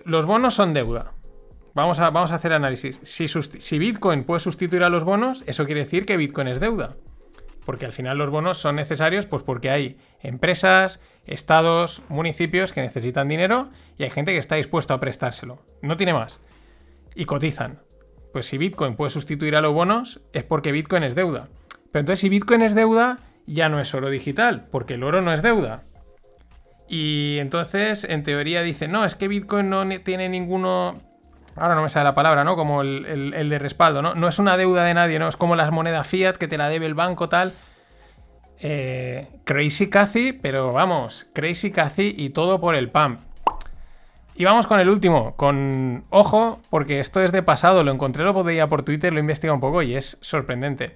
[0.04, 1.12] Los bonos son deuda.
[1.74, 2.98] Vamos a, vamos a hacer análisis.
[3.04, 6.96] Si, si Bitcoin puede sustituir a los bonos, eso quiere decir que Bitcoin es deuda
[7.64, 13.28] porque al final los bonos son necesarios pues porque hay empresas, estados, municipios que necesitan
[13.28, 15.62] dinero y hay gente que está dispuesto a prestárselo.
[15.80, 16.40] No tiene más.
[17.14, 17.80] Y cotizan.
[18.32, 21.48] Pues si Bitcoin puede sustituir a los bonos es porque Bitcoin es deuda.
[21.90, 25.32] Pero entonces si Bitcoin es deuda ya no es oro digital, porque el oro no
[25.32, 25.84] es deuda.
[26.88, 31.00] Y entonces en teoría dice, no, es que Bitcoin no tiene ninguno
[31.56, 32.56] ahora no me sale la palabra, ¿no?
[32.56, 34.14] Como el, de respaldo, ¿no?
[34.14, 35.28] No es una deuda de nadie, ¿no?
[35.28, 37.52] Es como las monedas fiat que te la debe el banco, tal.
[38.60, 43.18] Eh, crazy Cathy, pero vamos, Crazy Cathy y todo por el PAM.
[44.34, 48.32] Y vamos con el último, con ojo, porque esto es de pasado, lo encontré, lo
[48.32, 50.94] podía por Twitter, lo he investigado un poco y es sorprendente.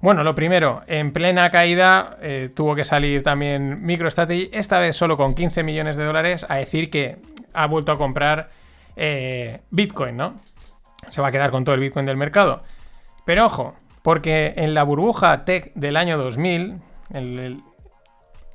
[0.00, 5.16] Bueno, lo primero, en plena caída eh, tuvo que salir también MicroStrategy, esta vez solo
[5.16, 7.18] con 15 millones de dólares, a decir que
[7.52, 8.50] ha vuelto a comprar
[8.96, 10.40] eh, Bitcoin, ¿no?
[11.10, 12.62] Se va a quedar con todo el Bitcoin del mercado.
[13.24, 16.80] Pero ojo, porque en la burbuja tech del año 2000,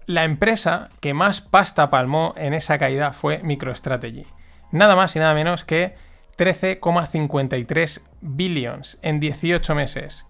[0.06, 4.26] la empresa que más pasta palmó en esa caída fue MicroStrategy.
[4.72, 5.96] Nada más y nada menos que
[6.38, 10.26] 13,53 billions en 18 meses.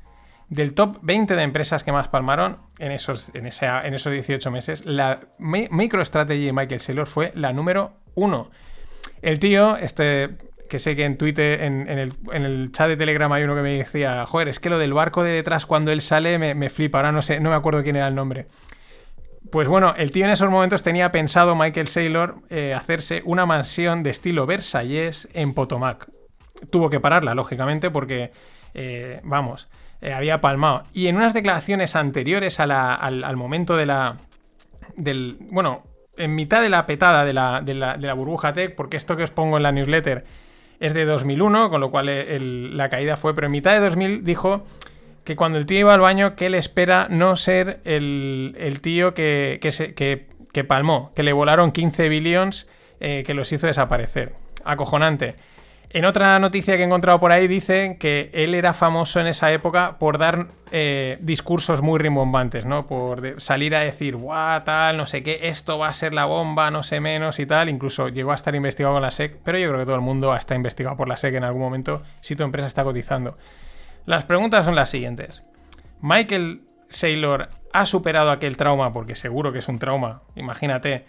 [0.50, 4.86] Del top 20 de empresas que más palmaron en esos, en, en esos 18 meses,
[4.86, 8.50] la MicroStrategy Michael Saylor fue la número 1.
[9.28, 10.38] El tío, este,
[10.70, 14.26] que sé que en Twitter, en, el, chat de Telegram hay uno que me decía,
[14.26, 17.22] joder, es que lo del barco de detrás cuando él sale me, flipa, ahora no
[17.22, 18.48] sé, no me acuerdo quién era el nombre.
[19.52, 24.02] Pues bueno, el tío en esos momentos tenía pensado, Michael Saylor, eh, hacerse una mansión
[24.02, 26.10] de estilo Versalles en Potomac.
[26.70, 28.32] Tuvo que pararla, lógicamente, porque,
[28.76, 29.68] eh, vamos,
[30.00, 30.84] eh, había palmado.
[30.94, 34.20] Y en unas declaraciones anteriores al, al, momento de la...
[34.96, 35.84] Del, bueno,
[36.18, 39.32] en mitad de la petada de la, de la, burbuja tech, porque esto que os
[39.32, 40.26] pongo en la newsletter
[40.80, 44.64] es de 2001, con lo cual la caída fue, pero en mitad de 2000 dijo
[45.24, 49.60] que cuando el tío iba al baño, que él espera no ser el, tío que,
[49.62, 52.68] que, que, palmó, que le volaron 15 billions,
[53.00, 54.36] eh, que los hizo desaparecer.
[54.64, 55.36] Acojonante.
[55.90, 59.54] En otra noticia que he encontrado por ahí dicen que él era famoso en esa
[59.54, 62.86] época por dar eh, discursos muy rimbombantes, ¿no?
[62.86, 66.72] Por salir a decir, guau, tal, no sé qué, esto va a ser la bomba,
[66.72, 67.70] no sé menos y tal.
[67.70, 70.36] Incluso llegó a estar investigado con la SEC, pero yo creo que todo el mundo
[70.36, 73.38] está investigado por la SEC en algún momento si tu empresa está cotizando.
[74.06, 75.44] Las preguntas son las siguientes.
[76.02, 81.06] Michael Saylor ha superado aquel trauma, porque seguro que es un trauma, imagínate.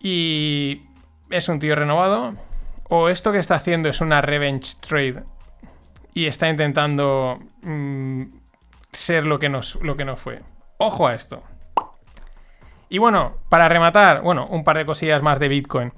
[0.00, 0.82] Y
[1.28, 2.34] es un tío renovado
[2.88, 5.24] o esto que está haciendo es una revenge trade
[6.14, 8.22] y está intentando mm,
[8.92, 10.40] ser lo que, nos, lo que no fue.
[10.78, 11.42] Ojo a esto.
[12.88, 15.92] Y bueno, para rematar, bueno, un par de cosillas más de Bitcoin.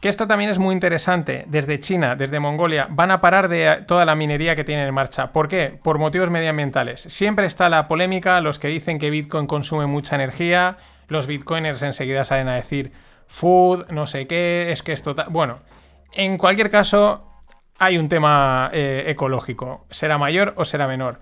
[0.00, 1.44] Que esto también es muy interesante.
[1.46, 5.30] Desde China, desde Mongolia, van a parar de toda la minería que tienen en marcha.
[5.30, 5.78] ¿Por qué?
[5.80, 7.02] Por motivos medioambientales.
[7.02, 12.24] Siempre está la polémica, los que dicen que Bitcoin consume mucha energía, los bitcoiners enseguida
[12.24, 12.90] salen a decir
[13.28, 15.14] food, no sé qué, es que esto...
[15.28, 15.60] Bueno,
[16.14, 17.28] en cualquier caso,
[17.78, 19.86] hay un tema eh, ecológico.
[19.90, 21.20] ¿Será mayor o será menor?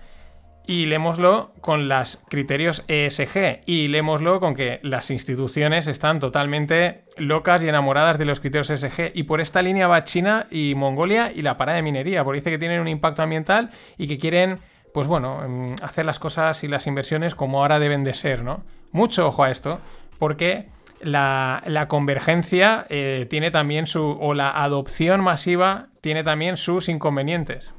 [0.65, 7.63] y lémoslo con los criterios ESG y lémoslo con que las instituciones están totalmente locas
[7.63, 11.41] y enamoradas de los criterios ESG y por esta línea va China y Mongolia y
[11.41, 14.59] la parada de minería, porque dice que tienen un impacto ambiental y que quieren,
[14.93, 18.63] pues bueno, em, hacer las cosas y las inversiones como ahora deben de ser, ¿no?
[18.91, 19.79] Mucho ojo a esto,
[20.19, 20.69] porque
[21.03, 27.73] la, convergencia eh, tiene también su, o la adopción masiva tiene también sus inconvenientes.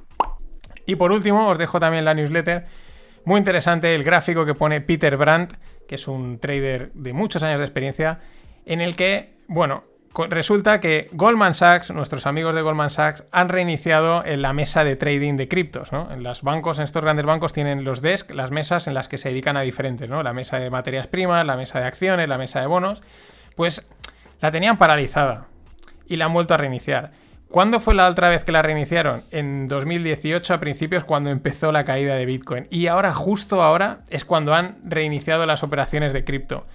[0.86, 2.66] Y por último, os dejo también la newsletter.
[3.24, 5.54] Muy interesante el gráfico que pone Peter Brandt,
[5.86, 8.20] que es un trader de muchos años de experiencia,
[8.66, 9.84] en el que, bueno,
[10.28, 14.96] resulta que Goldman Sachs, nuestros amigos de Goldman Sachs, han reiniciado en la mesa de
[14.96, 16.10] trading de criptos, ¿no?
[16.12, 19.18] En los bancos, en estos grandes bancos tienen los desk, las mesas en las que
[19.18, 20.22] se dedican a diferentes, ¿no?
[20.22, 23.02] La mesa de materias primas, la mesa de acciones, la mesa de bonos.
[23.56, 23.86] Pues
[24.40, 25.46] la tenían paralizada
[26.06, 27.12] y la han vuelto a reiniciar.
[27.52, 29.24] ¿Cuándo fue la otra vez que la reiniciaron?
[29.30, 32.66] En 2018 a principios cuando empezó la caída de Bitcoin.
[32.70, 36.66] Y ahora, justo ahora, es cuando han reiniciado las operaciones de cripto.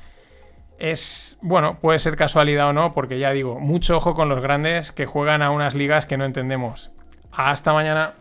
[0.77, 4.91] Es, bueno, puede ser casualidad o no, porque ya digo, mucho ojo con los grandes
[4.91, 6.91] que juegan a unas ligas que no entendemos.
[7.31, 8.15] Hasta mañana.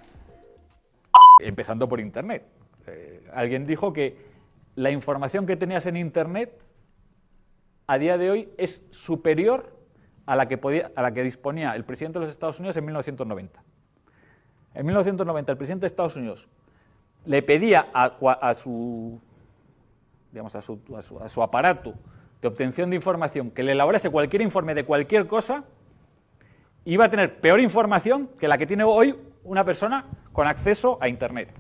[1.41, 2.45] Empezando por Internet.
[2.87, 4.17] Eh, alguien dijo que
[4.75, 6.61] la información que tenías en Internet
[7.87, 9.75] a día de hoy es superior
[10.27, 12.85] a la que, podía, a la que disponía el presidente de los Estados Unidos en
[12.85, 13.63] 1990.
[14.75, 16.49] En 1990 el presidente de Estados Unidos
[17.25, 19.21] le pedía a, su,
[20.31, 20.81] digamos, a, su,
[21.21, 21.95] a su aparato
[22.41, 25.65] de obtención de información que le elaborase cualquier informe de cualquier cosa,
[26.85, 31.09] iba a tener peor información que la que tiene hoy una persona con acceso a
[31.09, 31.51] Internet.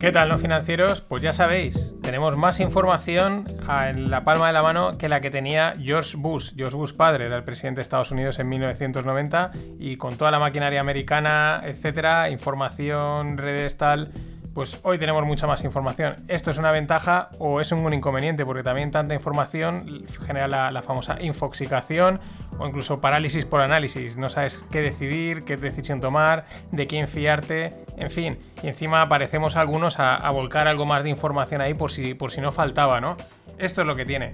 [0.00, 1.02] ¿Qué tal, no financieros?
[1.02, 3.44] Pues ya sabéis, tenemos más información
[3.86, 6.54] en la palma de la mano que la que tenía George Bush.
[6.56, 10.38] George Bush padre era el presidente de Estados Unidos en 1990 y con toda la
[10.38, 14.10] maquinaria americana, etcétera, información, redes, tal,
[14.54, 16.16] pues hoy tenemos mucha más información.
[16.28, 18.44] ¿Esto es una ventaja o es un inconveniente?
[18.44, 22.20] Porque también tanta información genera la, famosa infoxicación
[22.58, 24.16] o incluso parálisis por análisis.
[24.16, 28.38] No sabes qué decidir, qué decisión tomar, de quién fiarte, en fin.
[28.62, 32.40] Y encima aparecemos algunos a, volcar algo más de información ahí por si, por si
[32.40, 33.16] no faltaba, ¿no?
[33.58, 34.32] Esto es lo que tiene.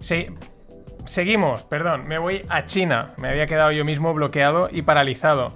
[0.00, 0.28] Sí,
[1.04, 3.12] seguimos, perdón, me voy a China.
[3.18, 5.52] Me había quedado yo mismo bloqueado y paralizado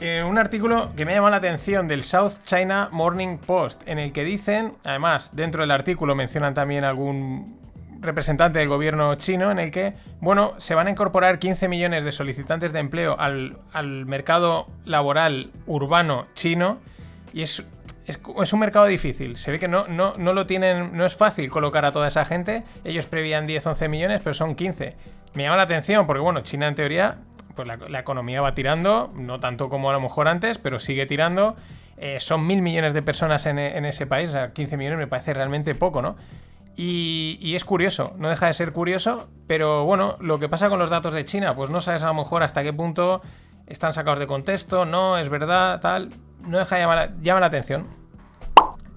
[0.00, 4.12] un artículo que me ha llamado la atención del South China Morning Post, en el
[4.12, 7.58] que dicen, además, dentro del artículo mencionan también algún
[8.00, 12.12] representante del gobierno chino, en el que, bueno, se van a incorporar 15 millones de
[12.12, 13.56] solicitantes de empleo al,
[14.06, 16.78] mercado laboral urbano chino,
[17.32, 17.64] y es,
[18.06, 19.36] es, un mercado difícil.
[19.36, 22.24] Se ve que no, no, no lo tienen, no es fácil colocar a toda esa
[22.24, 22.62] gente.
[22.84, 24.96] Ellos prevían 10, 11 millones, pero son 15.
[25.34, 27.18] Me llama la atención porque, bueno, China en teoría
[27.54, 31.56] pues la, economía va tirando, no tanto como a lo mejor antes, pero sigue tirando.
[31.96, 35.32] Eh, son mil millones de personas en, ese país, o sea, 15 millones me parece
[35.32, 36.16] realmente poco, ¿no?
[36.76, 40.90] Y, es curioso, no deja de ser curioso, pero bueno, lo que pasa con los
[40.90, 43.22] datos de China, pues no sabes a lo mejor hasta qué punto
[43.68, 46.08] están sacados de contexto, no, es verdad, tal,
[46.40, 47.86] no deja de llamar, llama la atención.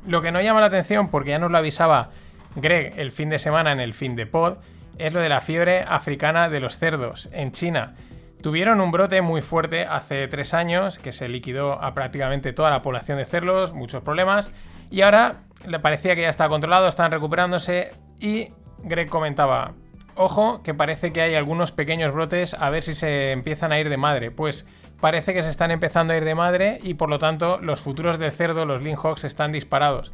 [0.07, 2.09] Lo que no llama la atención, porque ya nos lo avisaba
[2.55, 4.55] Greg el fin de semana en el fin de pod,
[4.97, 7.95] es lo de la fiebre africana de los cerdos en China.
[8.41, 12.81] Tuvieron un brote muy fuerte hace tres años que se liquidó a prácticamente toda la
[12.81, 14.53] población de cerdos, muchos problemas,
[14.91, 18.49] y ahora le parecía que ya está controlado, están recuperándose y
[18.83, 19.73] Greg comentaba,
[20.15, 23.89] ojo que parece que hay algunos pequeños brotes a ver si se empiezan a ir
[23.89, 24.67] de madre, pues
[25.01, 28.19] parece que se están empezando a ir de madre y por lo tanto los futuros
[28.19, 30.13] de cerdo, los Hogs, están disparados.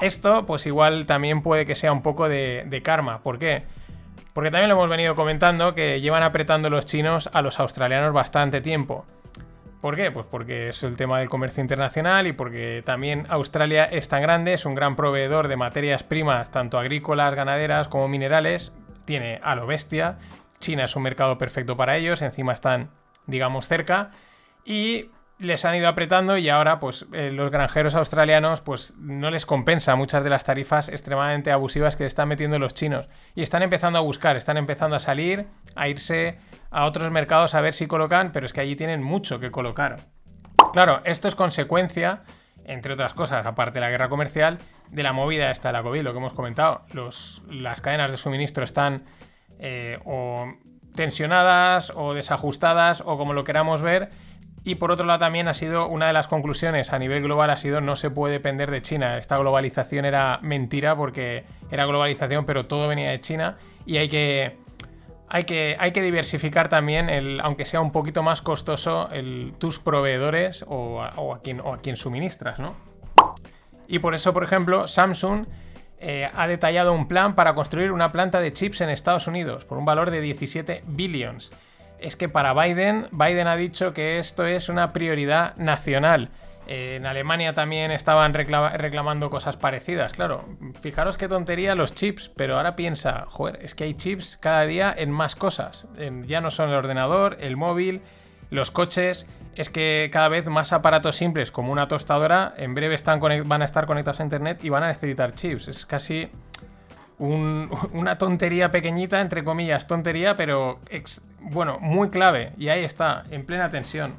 [0.00, 3.64] Esto pues igual también puede que sea un poco de, de karma, ¿por qué?
[4.32, 8.60] Porque también lo hemos venido comentando que llevan apretando los chinos a los australianos bastante
[8.60, 9.04] tiempo.
[9.82, 10.12] ¿Por qué?
[10.12, 14.52] Pues porque es el tema del comercio internacional y porque también Australia es tan grande,
[14.52, 18.72] es un gran proveedor de materias primas, tanto agrícolas, ganaderas como minerales,
[19.04, 20.18] tiene a lo bestia.
[20.60, 22.90] China es un mercado perfecto para ellos, encima están,
[23.26, 24.12] digamos, cerca.
[24.64, 25.10] Y
[25.42, 29.96] les han ido apretando y ahora pues eh, los granjeros australianos pues no les compensa
[29.96, 33.98] muchas de las tarifas extremadamente abusivas que le están metiendo los chinos y están empezando
[33.98, 36.38] a buscar, están empezando a salir, a irse
[36.70, 39.96] a otros mercados a ver si colocan, pero es que allí tienen mucho que colocar.
[40.72, 42.22] Claro, esto es consecuencia
[42.64, 44.58] entre otras cosas, aparte de la guerra comercial,
[44.90, 46.82] de la movida esta de la COVID, lo que hemos comentado.
[47.50, 49.04] Las cadenas de suministro están
[49.58, 50.52] eh, o
[50.94, 54.10] tensionadas o desajustadas o como lo queramos ver.
[54.64, 57.56] Y por otro lado también ha sido una de las conclusiones a nivel global ha
[57.56, 59.18] sido no se puede depender de China.
[59.18, 64.56] Esta globalización era mentira porque era globalización pero todo venía de China y hay que
[65.34, 69.08] hay que, hay que diversificar también, el, aunque sea un poquito más costoso,
[69.56, 72.76] tus proveedores o a, o quien, o a quien suministras, ¿no?
[73.88, 75.46] Y por eso, por ejemplo, Samsung
[76.00, 79.78] eh, ha detallado un plan para construir una planta de chips en Estados Unidos por
[79.78, 81.50] un valor de 17 billions.
[82.02, 86.30] Es que para Biden, Biden ha dicho que esto es una prioridad nacional.
[86.66, 90.12] Eh, en Alemania también estaban reclama- reclamando cosas parecidas.
[90.12, 90.44] Claro,
[90.80, 94.94] fijaros qué tontería los chips, pero ahora piensa, joder, es que hay chips cada día
[94.96, 95.86] en más cosas.
[96.26, 98.02] Ya no son el ordenador, el móvil,
[98.50, 99.26] los coches.
[99.54, 103.64] Es que cada vez más aparatos simples como una tostadora en breve están van a
[103.64, 105.68] estar conectados a internet y van a necesitar chips.
[105.68, 106.30] Es casi
[107.18, 110.80] un- una tontería pequeñita, entre comillas, tontería, pero
[111.40, 112.52] bueno, muy clave.
[112.58, 114.14] Y ahí está, en plena tensión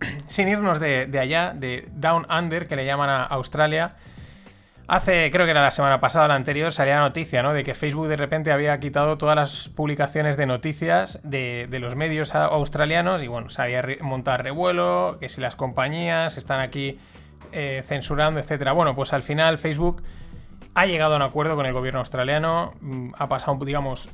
[0.28, 3.96] sin irnos de, allá, de Down Under, que le llaman a Australia,
[4.86, 7.52] hace, creo que era la semana pasada la anterior, salía la noticia, ¿no?
[7.52, 12.34] De que Facebook de repente había quitado todas las publicaciones de noticias de, los medios
[12.34, 16.98] australianos y bueno, se había revuelo, que si las compañías están aquí
[17.52, 18.72] eh, censurando, etcétera.
[18.72, 20.02] Bueno, pues al final Facebook
[20.74, 24.08] ha llegado a un acuerdo con el gobierno australiano, mm, ha pasado, digamos,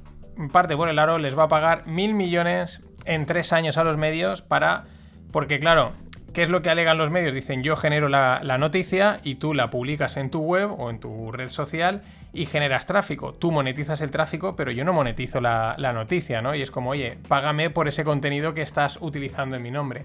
[0.53, 3.97] parte por el aro, les va a pagar mil millones en tres años a los
[3.97, 4.85] medios para.
[5.31, 5.93] Porque, claro,
[6.33, 7.35] ¿qué es lo que alegan los medios?
[7.35, 11.01] Dicen, yo genero la, la noticia y tú la publicas en tu web o en
[11.01, 12.01] tu red social
[12.33, 13.35] y generas tráfico.
[13.35, 16.55] Tú monetizas el tráfico, pero yo no monetizo la, la noticia, ¿no?
[16.55, 20.05] Y es como, oye, págame por ese contenido que estás utilizando en mi nombre.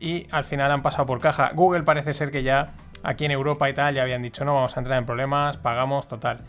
[0.00, 1.50] Y al final han pasado por caja.
[1.54, 4.76] Google parece ser que ya aquí en Europa y tal ya habían dicho, no vamos
[4.76, 6.40] a entrar en problemas, pagamos total.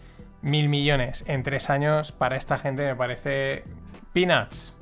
[0.41, 3.65] Mil millones en tres años para esta gente me parece
[4.13, 4.75] peanuts.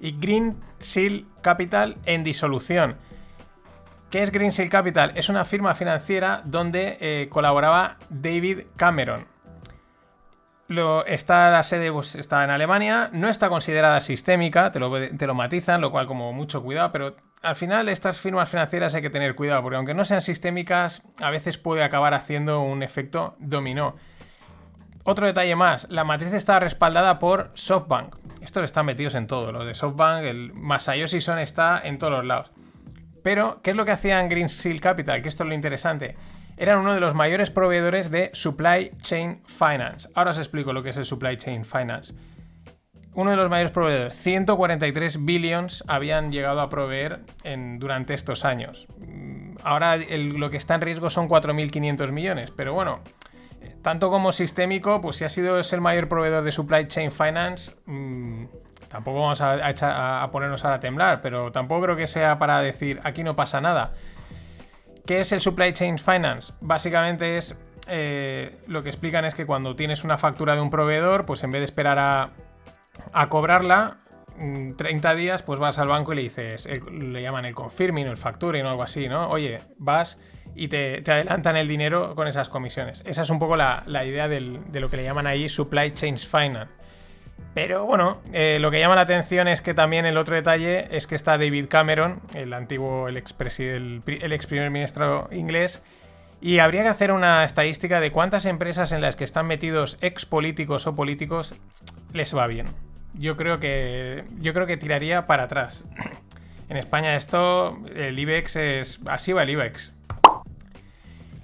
[0.00, 2.96] Y Green Seal Capital en disolución.
[4.10, 5.12] ¿Qué es Green Seal Capital?
[5.16, 9.26] Es una firma financiera donde eh, colaboraba David Cameron.
[10.68, 15.26] Lo, está la sede pues, está en Alemania, no está considerada sistémica, te lo, te
[15.26, 19.08] lo matizan, lo cual como mucho cuidado, pero al final estas firmas financieras hay que
[19.08, 23.96] tener cuidado, porque aunque no sean sistémicas, a veces puede acabar haciendo un efecto dominó.
[25.04, 28.16] Otro detalle más, la matriz está respaldada por SoftBank.
[28.42, 32.26] Estos están metidos en todo, los de SoftBank, el Masayoshi Son está en todos los
[32.26, 32.50] lados.
[33.22, 35.22] Pero, ¿qué es lo que hacían Green Seal Capital?
[35.22, 36.14] Que esto es lo interesante.
[36.58, 40.08] Eran uno de los mayores proveedores de Supply Chain Finance.
[40.14, 42.14] Ahora os explico lo que es el Supply Chain Finance.
[43.14, 48.86] Uno de los mayores proveedores, 143 billions habían llegado a proveer en, durante estos años.
[48.98, 53.00] Mm, Ahora lo que está en riesgo son 4.500 millones, pero bueno,
[53.82, 57.72] tanto como sistémico, pues si ha sido es el mayor proveedor de supply chain finance,
[57.86, 58.44] mmm,
[58.88, 63.24] tampoco vamos a ponernos ahora a temblar, pero tampoco creo que sea para decir aquí
[63.24, 63.92] no pasa nada.
[65.08, 66.52] ¿Qué es el supply chain finance?
[66.60, 67.56] Básicamente es
[67.86, 71.50] eh, lo que explican es que cuando tienes una factura de un proveedor, pues en
[71.50, 72.32] vez de esperar a,
[73.14, 74.00] a cobrarla,
[74.36, 78.10] mm, 30 días, pues vas al banco y le dices, le llaman el confirming o
[78.10, 79.30] el facturing o algo así, ¿no?
[79.30, 80.18] Oye, vas
[80.54, 83.02] y te, adelantan el dinero con esas comisiones.
[83.06, 86.18] Esa es un poco la, la idea de lo que le llaman ahí supply chain
[86.18, 86.70] finance.
[87.60, 91.08] Pero bueno, eh, lo que llama la atención es que también el otro detalle es
[91.08, 95.82] que está David Cameron, el antiguo, el ex, el, el primer ministro inglés,
[96.40, 100.24] y habría que hacer una estadística de cuántas empresas en las que están metidos ex
[100.24, 101.56] políticos o políticos
[102.12, 102.68] les va bien.
[103.14, 105.82] Yo creo que, yo creo que tiraría para atrás.
[106.68, 109.00] En España esto, el IBEX es...
[109.06, 109.92] Así va el IBEX.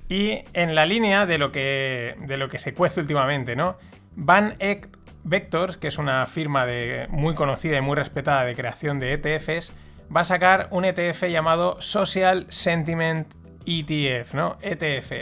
[0.08, 3.78] Y en la línea de lo que, de lo que se cuece últimamente, ¿no?
[4.14, 4.88] Van Eck
[5.24, 6.66] Vectors, que es una firma
[7.08, 9.72] muy conocida y muy respetada de creación de ETFs,
[10.14, 13.26] va a sacar un ETF llamado Social Sentiment
[13.66, 14.58] ETF, ¿no?
[14.60, 15.12] ETF.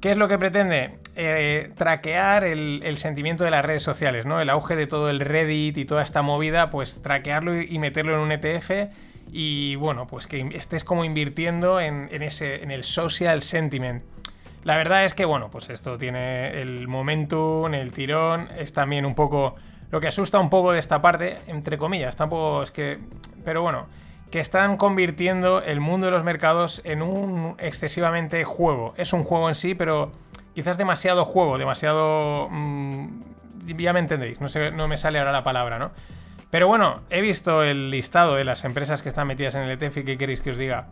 [0.00, 0.98] ¿Qué es lo que pretende?
[1.16, 4.40] Eh, traquear el, sentimiento de las redes sociales, ¿no?
[4.40, 8.20] El auge de todo el Reddit y toda esta movida, pues traquearlo y, meterlo en
[8.20, 8.92] un ETF
[9.32, 14.02] y bueno, pues que estés como invirtiendo en el social sentiment.
[14.64, 19.14] La verdad es que, bueno, pues esto tiene el momentum, el tirón, es también un
[19.14, 19.54] poco
[19.90, 22.98] lo que asusta un poco de esta parte, entre comillas, tampoco es que...
[23.44, 23.86] Pero bueno,
[24.30, 28.94] que están convirtiendo el mundo de los mercados en un excesivamente juego.
[28.96, 30.10] Es un juego en sí, pero
[30.54, 32.48] quizás demasiado juego, demasiado...
[32.50, 33.22] mm,
[33.78, 35.92] ya me entendéis, no, sé, no me sale ahora la palabra, ¿no?
[36.50, 39.98] Pero bueno, he visto el listado de las empresas que están metidas en el ETF
[39.98, 40.88] y qué queréis que os diga.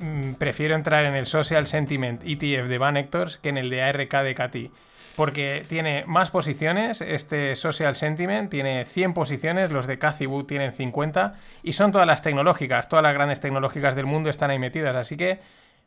[0.00, 3.82] Mm, prefiero entrar en el Social Sentiment ETF de Van Hectors que en el de
[3.82, 4.70] ARK de Cati.
[5.16, 10.72] Porque tiene más posiciones, este Social Sentiment tiene 100 posiciones, los de Cathy Wood tienen
[10.72, 14.96] 50 y son todas las tecnológicas, todas las grandes tecnológicas del mundo están ahí metidas,
[14.96, 15.40] así que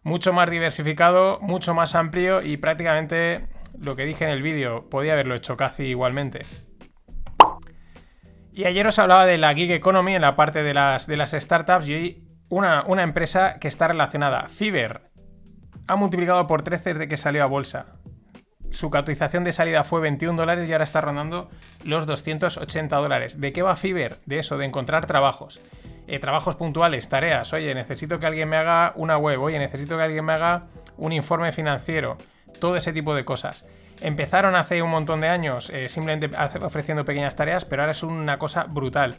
[0.03, 3.47] mucho más diversificado, mucho más amplio y prácticamente
[3.79, 6.41] lo que dije en el vídeo, podía haberlo hecho Cathy igualmente.
[8.51, 11.31] Y ayer os hablaba de la gig economy en la parte de las, de las
[11.31, 12.23] startups y hoy
[12.53, 14.47] una, una empresa que está relacionada.
[14.47, 15.09] Fiverr
[15.87, 17.87] ha multiplicado por 13 desde que salió a bolsa.
[18.69, 21.49] Su cotización de salida fue 21 dólares y ahora está rondando
[21.83, 23.39] los 280 dólares.
[23.39, 24.17] ¿De qué va Fiverr?
[24.25, 25.61] De eso, de encontrar trabajos.
[26.07, 27.53] Eh, trabajos puntuales, tareas.
[27.53, 29.41] Oye, necesito que alguien me haga una web.
[29.41, 32.17] Oye, necesito que alguien me haga un informe financiero.
[32.59, 33.65] Todo ese tipo de cosas.
[34.01, 38.37] Empezaron hace un montón de años eh, simplemente ofreciendo pequeñas tareas, pero ahora es una
[38.37, 39.17] cosa brutal.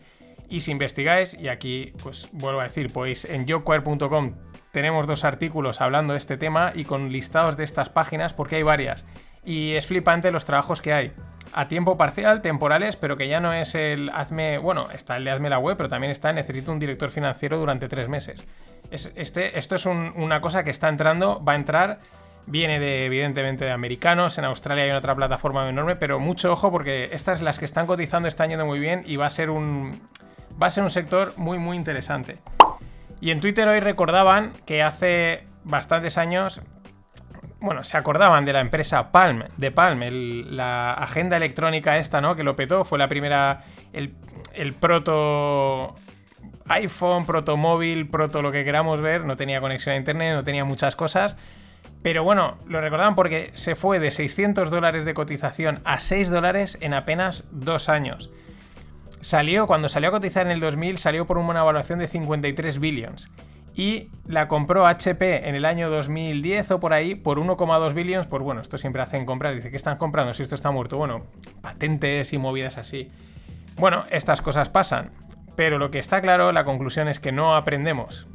[0.49, 4.34] Y si investigáis, y aquí pues vuelvo a decir, pues en jobquare.com
[4.72, 8.62] tenemos dos artículos hablando de este tema y con listados de estas páginas, porque hay
[8.62, 9.07] varias.
[9.45, 11.12] Y es flipante los trabajos que hay.
[11.53, 14.59] A tiempo parcial, temporales, pero que ya no es el hazme.
[14.59, 17.86] Bueno, está el de hazme la web, pero también está necesito un director financiero durante
[17.88, 18.47] tres meses.
[18.90, 22.01] Es- este, esto es un- una cosa que está entrando, va a entrar.
[22.47, 24.36] Viene de, evidentemente, de americanos.
[24.38, 28.28] En Australia hay otra plataforma enorme, pero mucho ojo porque estas, las que están cotizando,
[28.28, 29.92] están yendo muy bien y va a ser un.
[30.61, 32.38] Va a ser un sector muy, muy interesante.
[33.20, 36.62] Y en Twitter hoy recordaban que hace bastantes años
[37.64, 40.02] bueno, se acordaban de la empresa Palm, de Palm,
[40.55, 42.36] la agenda electrónica esta, ¿no?
[42.36, 44.14] Que lo petó, fue la primera, el,
[44.52, 45.94] el proto
[46.68, 50.66] iPhone, proto móvil, proto lo que queramos ver, no tenía conexión a internet, no tenía
[50.66, 51.36] muchas cosas.
[52.02, 56.76] Pero bueno, lo recordaban porque se fue de 600 dólares de cotización a 6 dólares
[56.82, 58.30] en apenas dos años.
[59.25, 63.31] Salió, cuando salió a cotizar en el 2000, salió por una valoración de 53 billions.
[63.75, 68.27] Y la compró HP en el año 2010 o por ahí por 1,2 billions.
[68.27, 69.55] Por bueno, esto siempre hacen comprar.
[69.55, 70.99] Dice, ¿qué están comprando si esto está muerto?
[70.99, 71.25] Bueno,
[71.62, 73.11] patentes y movidas así.
[73.77, 75.12] Bueno, estas cosas pasan.
[75.57, 78.29] Pero lo que está claro, la conclusión es que no aprendemos.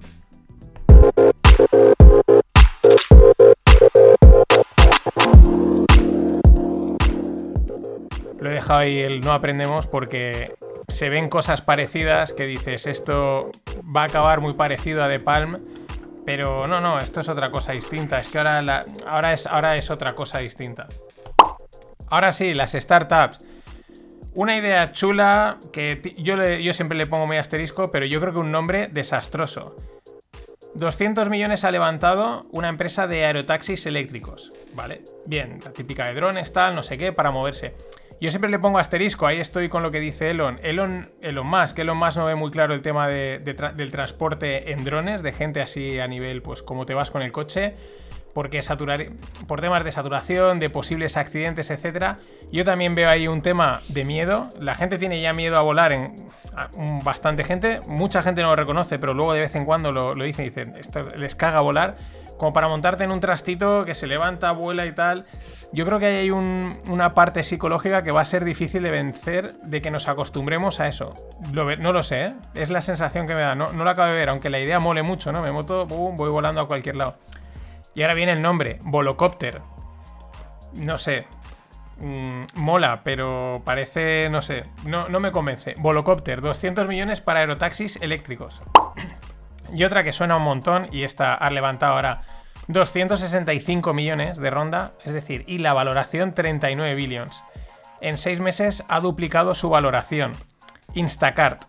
[8.39, 10.55] Lo he dejado ahí el no aprendemos porque
[10.89, 13.51] se ven cosas parecidas que dices, esto
[13.95, 15.59] va a acabar muy parecido a The Palm,
[16.25, 18.19] pero no, no, esto es otra cosa distinta.
[18.19, 20.87] Es que ahora, la- ahora, es, ahora es otra cosa distinta.
[22.07, 23.39] Ahora sí, las startups.
[24.35, 28.39] Una idea chula que yo, yo siempre le pongo muy asterisco, pero yo creo que
[28.39, 29.75] un nombre desastroso.
[30.75, 35.01] 200 millones ha levantado una empresa de aerotaxis eléctricos, ¿vale?
[35.25, 37.75] Bien, la típica de drones, tal, no sé qué, para moverse.
[38.21, 40.59] Yo siempre le pongo asterisco, ahí estoy con lo que dice Elon.
[40.61, 44.83] Elon, Elon Musk, Elon Musk no ve muy claro el tema de- del transporte en
[44.83, 47.75] drones, de gente así a nivel, pues como te vas con el coche,
[48.33, 49.05] porque saturar,
[49.47, 52.19] por temas de saturación, de posibles accidentes, etcétera.
[52.51, 54.49] Yo también veo ahí un tema de miedo.
[54.59, 56.13] La gente tiene ya miedo a volar en
[57.03, 57.79] bastante gente.
[57.87, 60.49] Mucha gente no lo reconoce, pero luego de vez en cuando lo, lo dicen y
[60.49, 61.95] dicen, esto les caga volar.
[62.39, 65.25] Como para montarte en un trastito que se levanta, vuela y tal.
[65.73, 68.89] Yo creo que ahí hay un- una parte psicológica que va a ser difícil de
[68.91, 71.13] vencer, de que nos acostumbremos a eso.
[71.51, 72.33] Lo no lo sé, ¿eh?
[72.55, 73.53] es la sensación que me da.
[73.55, 75.41] No, no lo acabo de ver, aunque la idea mole mucho, ¿no?
[75.41, 77.17] Me moto, pum, voy volando a cualquier lado.
[77.93, 79.61] Y ahora viene el nombre, Volocopter.
[80.73, 81.27] No sé.
[81.97, 85.75] mm, mola, pero parece, no sé, no, no me convence.
[85.79, 88.63] Volocopter, 200 millones para aerotaxis eléctricos.
[89.73, 92.21] Y otra que suena un montón, y esta ha levantado ahora
[92.67, 97.43] 265 millones de ronda, es decir, y la valoración 39 billions.
[98.01, 100.33] En seis meses ha duplicado su valoración.
[100.93, 101.65] Instacart.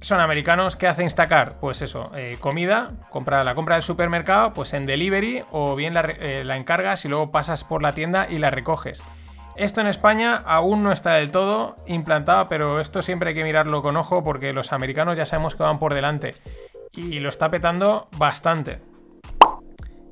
[0.00, 1.58] Son americanos, ¿qué hace Instacart?
[1.60, 6.02] Pues eso, eh, comida, compra, la compra del supermercado, pues en delivery o bien la,
[6.02, 9.02] eh, la encargas y luego pasas por la tienda y la recoges.
[9.56, 13.82] Esto en España aún no está del todo implantado, pero esto siempre hay que mirarlo
[13.82, 16.34] con ojo porque los americanos ya sabemos que van por delante
[16.96, 18.80] y lo está petando bastante.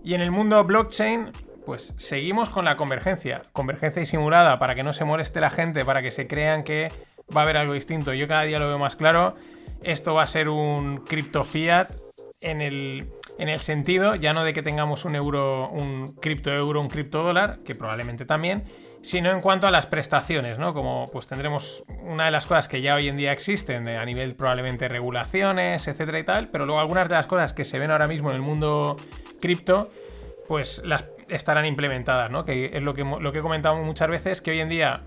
[0.04, 1.30] Y en el mundo blockchain,
[1.64, 3.42] pues seguimos con la convergencia.
[3.52, 6.90] Convergencia disimulada para que no se moleste la gente, para que se crean que
[7.34, 8.12] va a haber algo distinto.
[8.12, 9.36] Yo cada día lo veo más claro.
[9.82, 11.88] Esto va a ser un cripto fiat
[12.40, 13.08] en el,
[13.38, 17.22] en el sentido ya no de que tengamos un euro, un cripto euro, un cripto
[17.22, 18.64] dólar, que probablemente también,
[19.02, 20.72] sino en cuanto a las prestaciones, ¿no?
[20.72, 24.34] Como pues tendremos una de las cosas que ya hoy en día existen a nivel
[24.34, 28.08] probablemente regulaciones, etcétera y tal, pero luego algunas de las cosas que se ven ahora
[28.08, 28.96] mismo en el mundo
[29.40, 29.90] cripto,
[30.48, 32.44] pues las estarán implementadas, ¿no?
[32.44, 35.02] Que es lo que, lo que he comentado muchas veces, que hoy en día,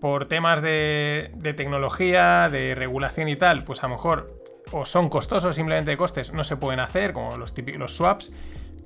[0.00, 4.36] por temas de, de tecnología, de regulación y tal, pues a lo mejor
[4.72, 8.32] o son costosos simplemente de costes, no se pueden hacer, como los, típicos, los swaps,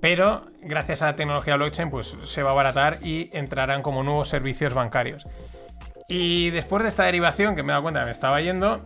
[0.00, 4.28] pero gracias a la tecnología blockchain pues se va a abaratar y entrarán como nuevos
[4.28, 5.26] servicios bancarios.
[6.08, 8.82] Y después de esta derivación, que me he dado cuenta que me estaba yendo,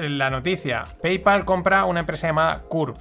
[0.00, 2.98] la noticia, PayPal compra una empresa llamada Curve.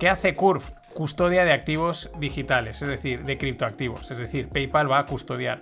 [0.00, 0.64] ¿Qué hace Curve?
[0.94, 4.10] Custodia de activos digitales, es decir, de criptoactivos.
[4.10, 5.60] Es decir, PayPal va a custodiar.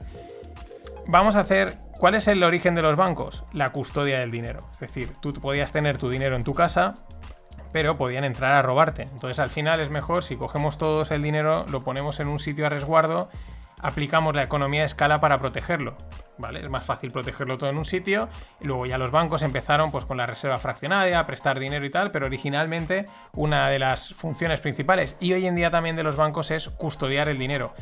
[1.06, 3.44] Vamos a hacer ¿Cuál es el origen de los bancos?
[3.52, 4.66] La custodia del dinero.
[4.72, 6.94] Es decir, tú podías tener tu dinero en tu casa,
[7.72, 9.02] pero podían entrar a robarte.
[9.02, 12.66] Entonces al final es mejor si cogemos todos el dinero, lo ponemos en un sitio
[12.66, 13.28] a resguardo,
[13.80, 15.96] aplicamos la economía de escala para protegerlo.
[16.38, 16.60] ¿Vale?
[16.60, 18.28] Es más fácil protegerlo todo en un sitio.
[18.60, 21.90] Y luego ya los bancos empezaron pues, con la reserva fraccionaria, a prestar dinero y
[21.90, 23.04] tal, pero originalmente
[23.34, 27.28] una de las funciones principales y hoy en día también de los bancos es custodiar
[27.28, 27.74] el dinero.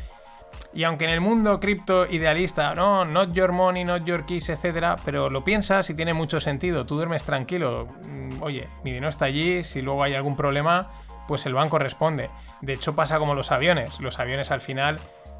[0.73, 4.95] Y aunque en el mundo cripto idealista, no, not your money, not your keys, etcétera,
[5.03, 6.85] pero lo piensas y tiene mucho sentido.
[6.85, 7.87] Tú duermes tranquilo.
[8.07, 10.91] Mm, oye, mi dinero está allí, si luego hay algún problema,
[11.27, 12.29] pues el banco responde.
[12.61, 13.99] De hecho, pasa como los aviones.
[13.99, 14.99] Los aviones al final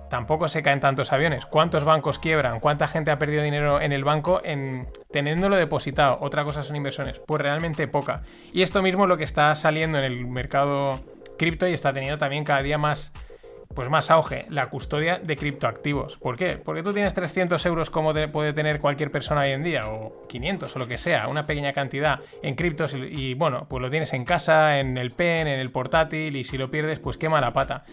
[0.10, 1.46] tampoco se caen tantos aviones.
[1.46, 2.60] ¿Cuántos bancos quiebran?
[2.60, 6.18] ¿Cuánta gente ha perdido dinero en el banco en teniéndolo depositado?
[6.22, 7.20] Otra cosa son inversiones.
[7.26, 8.22] Pues realmente poca.
[8.54, 11.00] Y esto mismo es lo que está saliendo en el mercado
[11.40, 13.14] cripto y está teniendo también cada día más
[13.74, 16.18] pues más auge, la custodia de criptoactivos.
[16.18, 16.58] ¿Por qué?
[16.58, 20.76] Porque tú tienes 300 euros como puede tener cualquier persona hoy en día, o 500
[20.76, 24.26] o lo que sea, una pequeña cantidad en criptos y, bueno, pues lo tienes en
[24.26, 27.86] casa, en el pen, en el portátil y si lo pierdes, pues quema la pata.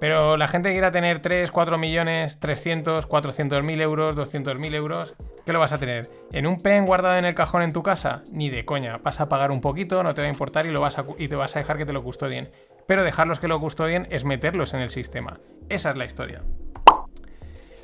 [0.00, 4.74] Pero la gente que quiera tener 3, 4 millones, 300, 400 mil euros, 200 mil
[4.74, 5.14] euros,
[5.44, 6.08] ¿qué lo vas a tener?
[6.32, 8.22] ¿En un pen guardado en el cajón en tu casa?
[8.32, 8.96] Ni de coña.
[8.96, 11.36] Vas a pagar un poquito, no te va a importar y, lo vas y te
[11.36, 12.50] vas a dejar que te lo custodien
[12.90, 15.38] pero dejarlos que lo custodien es meterlos en el sistema.
[15.68, 16.42] Esa es la historia.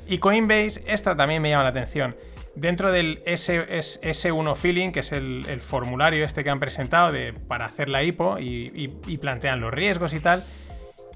[0.05, 2.17] Y Coinbase, esta también me llama la atención.
[2.55, 7.67] Dentro del S, 1 Feeling, que es el, formulario este que han presentado de, para
[7.67, 10.43] hacer la IPO y, y plantean los riesgos y tal,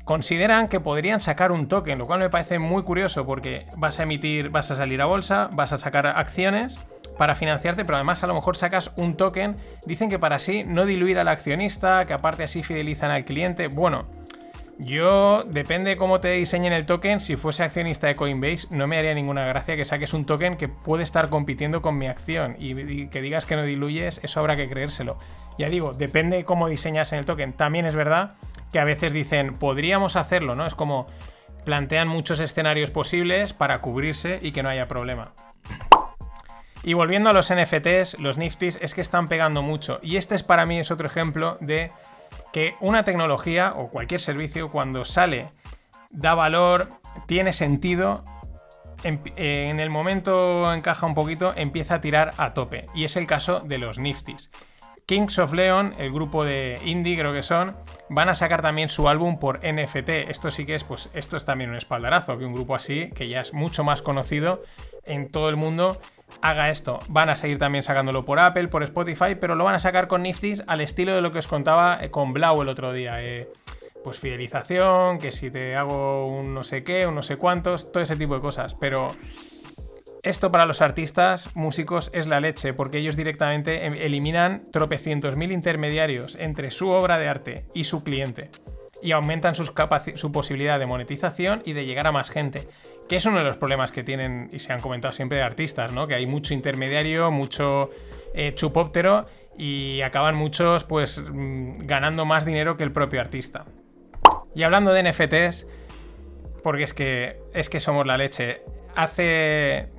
[0.05, 4.03] consideran que podrían sacar un token, lo cual me parece muy curioso porque vas a
[4.03, 6.79] emitir, vas a salir a bolsa, vas a sacar acciones
[7.22, 9.55] para financiarte, pero además a lo mejor sacas un token.
[9.86, 13.67] Dicen que para así no diluir al accionista, que aparte así fidelizan al cliente.
[13.67, 14.07] Bueno,
[14.80, 19.13] yo, depende cómo te diseñen el token, si fuese accionista de Coinbase, no me haría
[19.13, 23.22] ninguna gracia que saques un token que puede estar compitiendo con mi acción y, que
[23.22, 25.19] digas que no diluyes, eso habrá que creérselo.
[25.59, 27.53] Ya digo, depende cómo diseñas en el token.
[27.53, 28.34] También es verdad
[28.74, 30.65] que a veces dicen, podríamos hacerlo, ¿no?
[30.65, 31.05] Es como
[31.65, 35.34] plantean muchos escenarios posibles para cubrirse y que no haya problema.
[36.84, 39.99] Y volviendo a los NFTs, los Niftis es que están pegando mucho.
[40.01, 41.91] Y este es para mí es otro ejemplo de
[42.51, 45.51] que una tecnología o cualquier servicio cuando sale
[46.09, 46.89] da valor,
[47.25, 48.25] tiene sentido,
[49.03, 52.88] en, el momento encaja un poquito, empieza a tirar a tope.
[52.93, 54.51] Y es el caso de los Niftis.
[55.05, 57.75] Kings of Leon, el grupo de indie creo que son,
[58.09, 60.09] van a sacar también su álbum por NFT.
[60.29, 63.27] Esto sí que es, pues esto es también un espaldarazo, que un grupo así, que
[63.27, 64.63] ya es mucho más conocido
[65.03, 65.99] en todo el mundo,
[66.41, 66.99] haga esto.
[67.07, 70.23] Van a seguir también sacándolo por Apple, por Spotify, pero lo van a sacar con
[70.23, 73.23] Niftis al estilo de lo que os contaba eh, con Blau el otro día.
[73.23, 73.49] Eh,
[74.03, 78.03] pues fidelización, que si te hago un no sé qué, un no sé cuántos, todo
[78.03, 78.75] ese tipo de cosas.
[78.75, 79.09] Pero
[80.23, 85.51] esto para los artistas, músicos, es la leche, porque ellos directamente em, eliminan tropecientos mil
[85.51, 88.51] intermediarios entre su obra de arte y su cliente.
[89.02, 92.68] Y aumentan su posibilidad de monetización y de llegar a más gente
[93.12, 95.91] que es uno de los problemas que tienen y se han comentado siempre de artistas,
[95.91, 96.08] ¿no?
[96.08, 97.89] Que hay mucho intermediario, mucho
[98.34, 99.26] eh, chupóptero
[99.58, 103.66] y acaban muchos pues mm, ganando más dinero que el propio artista.
[104.56, 105.68] Y hablando de NFTs,
[106.64, 108.62] porque es que es que somos la leche.
[108.95, 109.89] Hace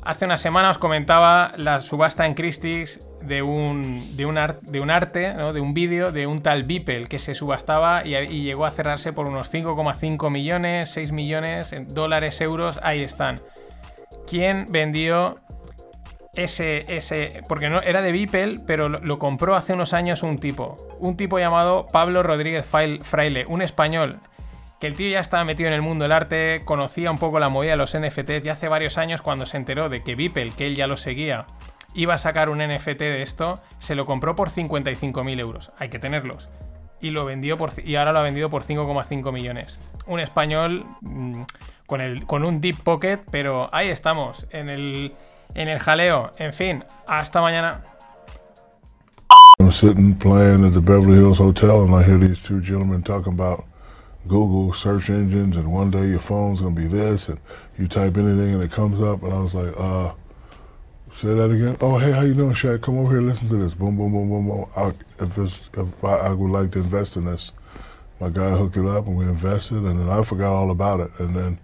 [0.00, 5.60] hace una semana os comentaba la subasta en Christie's de un, de un, arte, de
[5.60, 9.52] un vídeo de un tal Beeple que se subastaba y, llegó a cerrarse por unos
[9.52, 13.42] 5,5 millones, 6 millones dólares, euros, ahí están.
[14.26, 15.40] ¿Quién vendió
[16.34, 20.76] ese, ese, porque no, era de Beeple, pero lo, compró hace unos años un tipo,
[20.98, 24.20] un tipo llamado Pablo Rodríguez Fraile, un español,
[24.78, 27.48] que el tío ya estaba metido en el mundo del arte, conocía un poco la
[27.48, 30.66] movida de los NFTs, y hace varios años cuando se enteró de que Beeple, que
[30.66, 31.46] él ya lo seguía,
[31.96, 35.72] iba a sacar un NFT de esto, se lo compró por 55.000 euros.
[35.78, 36.50] Hay que tenerlos.
[37.00, 39.80] Y, lo vendió por, y ahora lo ha vendido por 5,5 millones.
[40.06, 41.42] Un español mm,
[41.86, 45.14] con, el, con un deep pocket, pero ahí estamos, en el,
[45.54, 46.30] en el jaleo.
[46.38, 47.82] En fin, hasta mañana.
[49.58, 53.32] I'm sitting playing at the Beverly Hills Hotel and I hear these two gentlemen talking
[53.32, 53.64] about
[54.28, 57.38] Google search engines and one day your phone's gonna be this and
[57.78, 60.12] you type anything and it comes up and I was like, uh
[61.14, 61.76] Say that again.
[61.80, 62.82] Oh, hey, how you doing, Shaq?
[62.82, 63.74] Come over here, listen to this.
[63.74, 64.66] Boom, boom, boom, boom, boom.
[64.76, 64.88] I,
[65.22, 67.52] if it's, if I, I would like to invest in this,
[68.20, 71.10] my guy hooked it up and we invested, and then I forgot all about it.
[71.18, 71.58] And then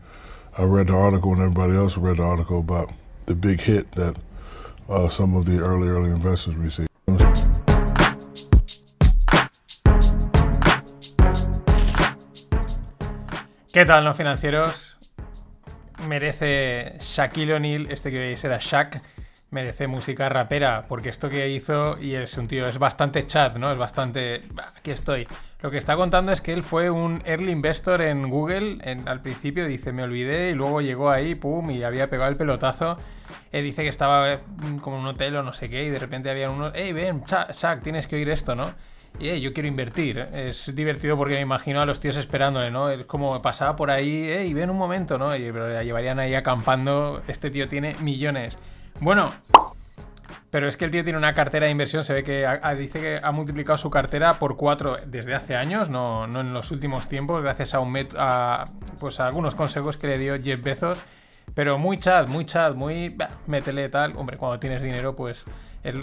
[0.56, 2.92] I read the article, and everybody else read the article about
[3.26, 4.16] the big hit that
[4.88, 6.88] uh, some of the early, early investors received.
[13.72, 14.96] ¿Qué tal, no financieros?
[16.06, 19.00] Merece Shaquille O'Neal, este que veis era Shaq,
[19.52, 23.70] merece música rapera, porque esto que hizo, y es un tío, es bastante chat, ¿no?
[23.70, 24.42] Es bastante...
[24.76, 25.28] Aquí estoy.
[25.60, 29.20] Lo que está contando es que él fue un early investor en Google, en- al
[29.20, 32.98] principio dice, me olvidé, y luego llegó ahí, pum, y había pegado el pelotazo.
[33.52, 34.38] Él dice que estaba eh,
[34.80, 37.22] como en un hotel o no sé qué, y de repente había unos, hey, ven,
[37.24, 38.72] Shaq, tienes que oír esto, ¿no?
[39.20, 40.18] Y "Ey, yo quiero invertir.
[40.32, 42.88] Es divertido porque me imagino a los tíos esperándole, ¿no?
[42.88, 45.36] Es como pasaba por ahí, hey, ven un momento, ¿no?
[45.36, 47.22] Y pero la llevarían ahí acampando.
[47.28, 48.56] Este tío tiene millones.
[49.00, 49.32] Bueno,
[50.52, 52.04] pero es que el tío tiene una cartera de inversión.
[52.04, 56.26] Se ve que dice que ha multiplicado su cartera por cuatro desde hace años, no,
[56.26, 57.96] no en los últimos tiempos, gracias a, un
[59.00, 60.98] pues algunos consejos que le dio Jeff Bezos.
[61.54, 63.16] Pero muy chat, muy chat, muy.
[63.46, 64.14] métele tal.
[64.16, 65.46] Hombre, cuando tienes dinero, pues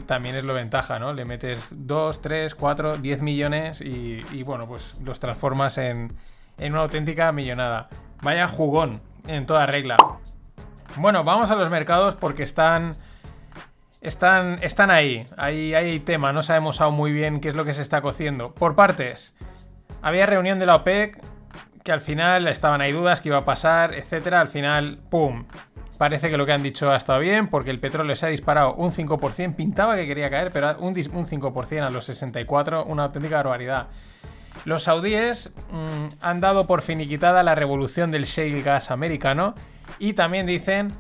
[0.08, 1.14] también es lo ventaja, ¿no?
[1.14, 6.14] Le metes 2, 3, 4, 10 millones y, y, bueno, pues los transformas en,
[6.58, 7.90] en una auténtica millonada.
[8.22, 9.98] Vaya jugón, en toda regla.
[10.96, 12.96] Bueno, vamos a los mercados porque están.
[14.02, 15.26] Están, están ahí.
[15.38, 15.74] ahí.
[15.74, 18.54] Hay tema, no sabemos aún muy bien qué es lo que se está cociendo.
[18.54, 19.36] Por partes.
[20.02, 21.22] Había reunión de la OPEC
[21.84, 24.42] que al final estaban ahí dudas que iba a pasar, etcétera.
[24.42, 25.46] Al final, ¡pum!
[25.98, 28.74] Parece que lo que han dicho ha estado bien porque el petróleo se ha disparado
[28.76, 29.56] un 5%.
[29.56, 33.88] Pintaba que quería caer, pero un, un 5% a los 64, una auténtica barbaridad.
[34.66, 39.56] Los saudíes mm, han dado por finiquitada la revolución del shale gas americano
[39.98, 40.92] y también dicen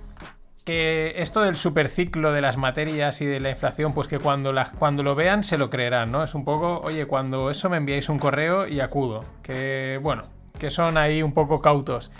[0.65, 5.03] que esto del superciclo de las materias y de la inflación, pues que cuando, cuando
[5.03, 6.23] lo vean se lo creerán, ¿no?
[6.23, 9.21] Es un poco, oye, cuando eso me enviáis un correo y acudo.
[9.41, 10.23] Que bueno,
[10.59, 12.11] que son ahí un poco cautos.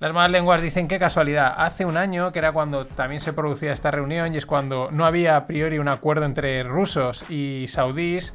[0.00, 1.54] Las malas lenguas dicen qué casualidad.
[1.56, 5.06] Hace un año, que era cuando también se producía esta reunión, y es cuando no
[5.06, 8.34] había a priori un acuerdo entre rusos y saudíes,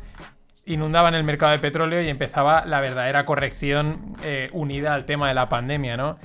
[0.65, 5.33] inundaban el mercado de petróleo y empezaba la verdadera corrección eh, unida al tema de
[5.33, 6.17] la pandemia, ¿no?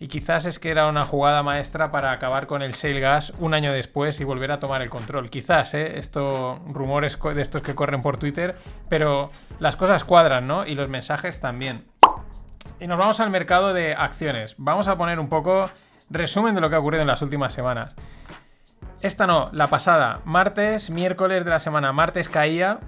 [0.00, 3.52] Y quizás es que era una jugada maestra para acabar con el shale gas un
[3.52, 5.28] año después y volver a tomar el control.
[5.28, 6.00] Quizás, ¿eh?
[6.68, 8.56] Rumores de estos que corren por Twitter,
[8.88, 10.64] pero las cosas cuadran, ¿no?
[10.64, 11.84] Y los mensajes también.
[12.78, 14.54] Y nos vamos al mercado de acciones.
[14.58, 15.68] Vamos a poner un poco
[16.10, 17.94] resumen de lo que ha ocurrido en las últimas semanas.
[19.00, 20.20] Esta no, la pasada.
[20.24, 21.92] Martes, miércoles de la semana.
[21.92, 22.78] Martes caía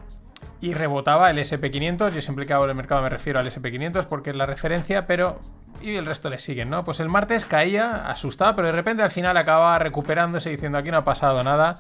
[0.61, 2.13] y rebotaba el SP500.
[2.13, 5.39] Yo siempre que hago el mercado me refiero al SP500 porque es la referencia, pero...
[5.81, 6.85] Y el resto le siguen, ¿no?
[6.85, 10.99] Pues el martes caía, asustado, pero de repente al final acababa recuperándose diciendo aquí no
[10.99, 11.77] ha pasado nada.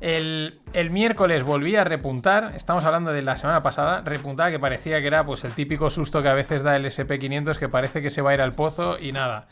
[0.00, 5.00] El, el miércoles volvía a repuntar, estamos hablando de la semana pasada, repuntaba que parecía
[5.00, 8.10] que era pues el típico susto que a veces da el SP500 que parece que
[8.10, 9.46] se va a ir al pozo y nada.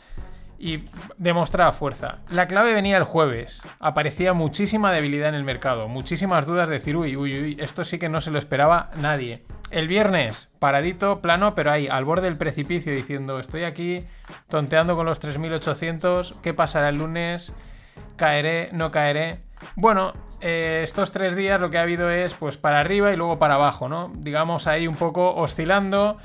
[0.63, 0.83] Y
[1.17, 2.19] demostraba fuerza.
[2.29, 3.63] La clave venía el jueves.
[3.79, 7.97] Aparecía muchísima debilidad en el mercado, muchísimas dudas de decir, uy, uy, uy, esto sí
[7.97, 9.43] que no se lo esperaba nadie.
[9.71, 14.05] El viernes, paradito, plano, pero ahí, al borde del precipicio, diciendo, estoy aquí
[14.49, 17.53] tonteando con los 3800, ¿qué pasará el lunes?
[18.15, 18.69] ¿Caeré?
[18.71, 19.39] ¿No caeré?
[19.75, 23.39] Bueno, eh, estos tres días lo que ha habido es pues para arriba y luego
[23.39, 24.11] para abajo, ¿no?
[24.15, 26.17] Digamos ahí un poco oscilando,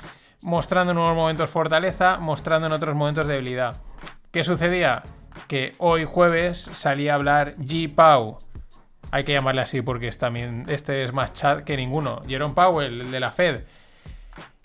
[0.43, 3.77] mostrando en unos momentos fortaleza, mostrando en otros momentos debilidad.
[4.37, 5.01] ¿Qué sucedía?
[5.47, 7.91] Que hoy jueves salía a hablar G.
[7.91, 8.37] Pau.
[9.09, 12.21] Hay que llamarle así porque es también, este es más chat que ninguno.
[12.27, 13.61] Jerome Powell, el de la Fed.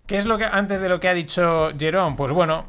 [0.06, 2.16] ¿Qué es lo que antes de lo que ha dicho Jerome?
[2.18, 2.66] Pues bueno,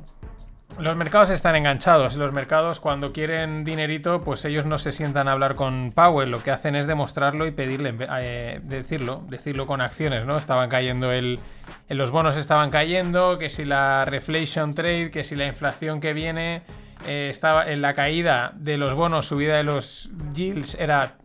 [0.80, 2.16] los mercados están enganchados.
[2.16, 6.32] Los mercados cuando quieren dinerito, pues ellos no se sientan a hablar con Powell.
[6.32, 10.38] Lo que hacen es demostrarlo y pedirle, eh, decirlo, decirlo con acciones, ¿no?
[10.38, 11.42] Estaban cayendo el,
[11.90, 16.64] los bonos estaban cayendo, que si la reflation trade, que si la inflación que viene
[17.08, 21.18] eh, estaba en la caída de los bonos, subida de los yields era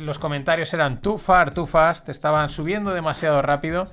[0.00, 3.86] los comentarios eran too far, too fast, estaban subiendo demasiado rápido.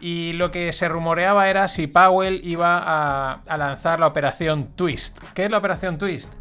[0.00, 5.18] Y lo que se rumoreaba era si Powell iba a, lanzar la operación Twist.
[5.34, 6.32] ¿Qué es la operación Twist?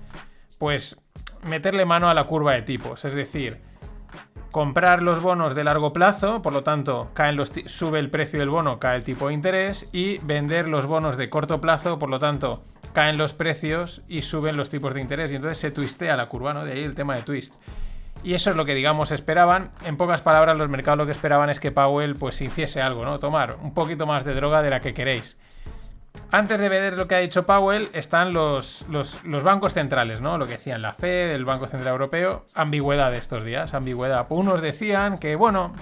[0.60, 1.02] Pues
[1.44, 3.60] meterle mano a la curva de tipos, es decir,
[4.52, 8.50] comprar los bonos de largo plazo, por lo tanto, caen los sube el precio del
[8.50, 12.20] bono, cae el tipo de interés, y vender los bonos de corto plazo, por lo
[12.20, 15.32] tanto, caen los precios y suben los tipos de interés.
[15.32, 16.66] Y entonces se twistea la curva, ¿no?
[16.66, 17.56] De ahí el tema de twist.
[18.24, 19.72] Y eso es lo que, digamos, esperaban.
[19.86, 23.18] En pocas palabras, los mercados lo que esperaban es que Powell pues hiciese algo, ¿no?
[23.18, 25.38] Tomar un poquito más de droga de la que queréis.
[26.32, 30.38] Antes de ver lo que ha dicho Powell, están los, los, bancos centrales, ¿no?
[30.38, 32.46] Lo que decían la Fed, el Banco Central Europeo.
[32.54, 34.28] Ambigüedad de estos días, ambigüedad.
[34.30, 35.74] Unos decían que, bueno,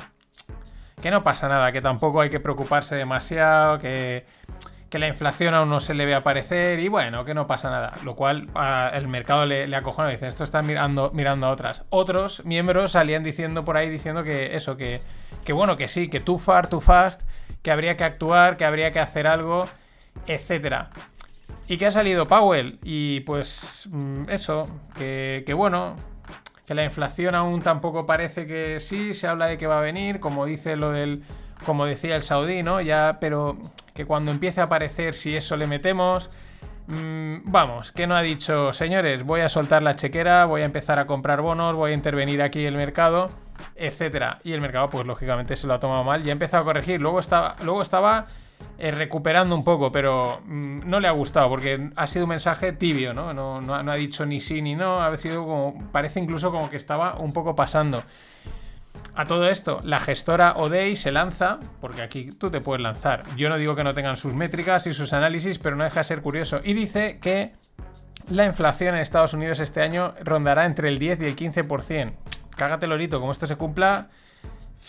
[1.01, 4.25] que no pasa nada, que tampoco hay que preocuparse demasiado, que,
[4.89, 7.93] que la inflación aún no se le ve aparecer y bueno, que no pasa nada.
[8.05, 8.47] Lo cual
[8.93, 11.83] el mercado le, le acojona y dicen, esto está mirando, mirando a otras.
[11.89, 15.01] Otros miembros salían diciendo por ahí, diciendo que eso, que,
[15.43, 17.21] que bueno, que sí, que too far, too fast,
[17.61, 19.67] que habría que actuar, que habría que hacer algo
[20.27, 20.89] etcétera.
[21.67, 22.79] ¿Y qué ha salido Powell?
[22.83, 24.65] Y pues mm, eso,
[24.97, 25.95] que, que, bueno,
[26.65, 30.19] que la inflación aún tampoco parece que sí, se habla de que va a venir,
[30.19, 31.23] como dice lo del,
[31.65, 32.81] como decía el saudí, ¿no?
[32.81, 33.57] Ya, pero
[33.93, 36.29] que cuando empiece a aparecer, si eso le metemos,
[36.87, 40.99] mmm, vamos, que no ha dicho, señores, voy a soltar la chequera, voy a empezar
[40.99, 43.29] a comprar bonos, voy a intervenir aquí el mercado,
[43.75, 44.39] etcétera.
[44.43, 47.01] Y el mercado, pues lógicamente se lo ha tomado mal y ha empezado a corregir.
[47.01, 48.25] Luego estaba, luego estaba
[48.79, 52.73] eh, recuperando un poco, pero mmm, no le ha gustado porque ha sido un mensaje
[52.73, 53.33] tibio, ¿no?
[53.33, 56.69] No, no, no ha dicho ni sí ni no, ha sido como, parece incluso como
[56.69, 58.03] que estaba un poco pasando.
[59.15, 63.23] A todo esto, la gestora Odey se lanza, porque aquí tú te puedes lanzar.
[63.35, 66.03] Yo no digo que no tengan sus métricas y sus análisis, pero no deja de
[66.03, 66.59] ser curioso.
[66.63, 67.53] Y dice que
[68.29, 72.13] la inflación en Estados Unidos este año rondará entre el 10 y el 15%.
[72.55, 74.09] Cágate lorito, como esto se cumpla,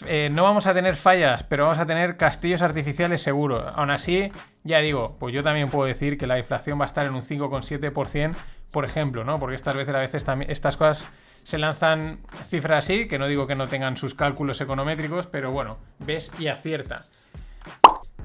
[0.07, 3.69] eh, no vamos a tener fallas, pero vamos a tener castillos artificiales seguro.
[3.75, 4.31] Aún así,
[4.65, 7.23] ya digo, pues yo también puedo decir que la inflación va a estar en un
[7.23, 8.35] 5,7%,
[8.71, 9.39] por ejemplo, ¿no?
[9.39, 11.09] Porque estas veces a veces también estas cosas
[11.45, 12.19] se lanzan
[12.49, 16.49] cifras así, que no digo que no tengan sus cálculos econométricos, pero bueno, ves y
[16.49, 17.01] acierta.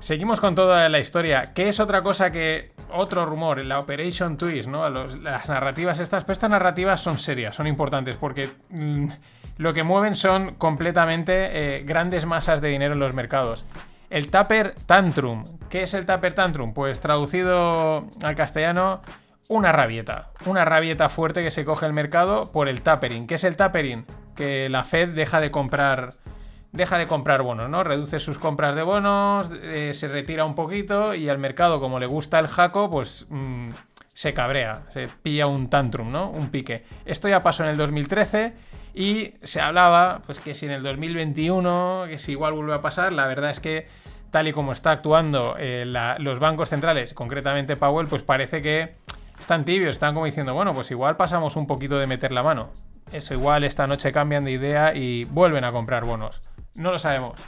[0.04, 1.54] Seguimos con toda la historia.
[1.54, 3.64] ¿Qué es otra cosa que otro rumor?
[3.64, 4.90] La Operation Twist, ¿no?
[4.90, 9.08] Las narrativas estas, pero estas narrativas son serias, son importantes, porque mmm,
[9.60, 13.64] lo que mueven son completamente eh, grandes masas de dinero en los mercados.
[14.10, 15.46] El Tapper Tantrum.
[15.70, 16.74] ¿Qué es el Tapper Tantrum?
[16.74, 19.02] Pues traducido al castellano,
[19.48, 20.32] una rabieta.
[20.46, 23.26] Una rabieta fuerte que se coge el mercado por el tapering.
[23.26, 24.06] ¿Qué es el tapering?
[24.36, 26.10] Que la Fed deja de comprar.
[26.74, 27.84] Deja de comprar bonos, ¿no?
[27.84, 32.08] Reduce sus compras de bonos, eh, se retira un poquito y al mercado, como le
[32.08, 33.70] gusta el jaco, pues mmm,
[34.14, 36.30] se cabrea, se pilla un tantrum, ¿no?
[36.32, 36.84] Un pique.
[37.06, 38.54] Esto ya pasó en el 2013
[38.96, 43.12] y se hablaba, pues que si en el 2021, que si igual vuelve a pasar,
[43.12, 43.88] la verdad es que
[44.32, 45.86] tal y como está actuando eh,
[46.18, 48.96] los bancos centrales, concretamente Powell, pues parece que
[49.40, 52.72] están tibios, están como diciendo, bueno, pues igual pasamos un poquito de meter la mano.
[53.12, 56.42] Eso igual esta noche cambian de idea y vuelven a comprar bonos.
[56.76, 57.40] No lo sabemos.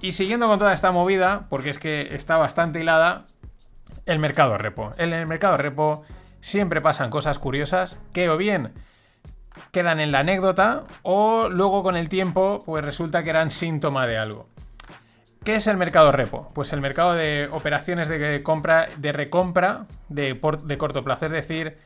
[0.00, 3.26] Y siguiendo con toda esta movida, porque es que está bastante hilada,
[4.04, 4.92] el mercado repo.
[4.98, 6.02] En el mercado repo
[6.40, 8.72] siempre pasan cosas curiosas que o bien
[9.72, 14.18] quedan en la anécdota o luego con el tiempo pues resulta que eran síntoma de
[14.18, 14.48] algo.
[15.44, 16.50] ¿Qué es el mercado repo?
[16.54, 21.26] Pues el mercado de operaciones de compra, de recompra de, por, de corto plazo.
[21.26, 21.78] Es decir,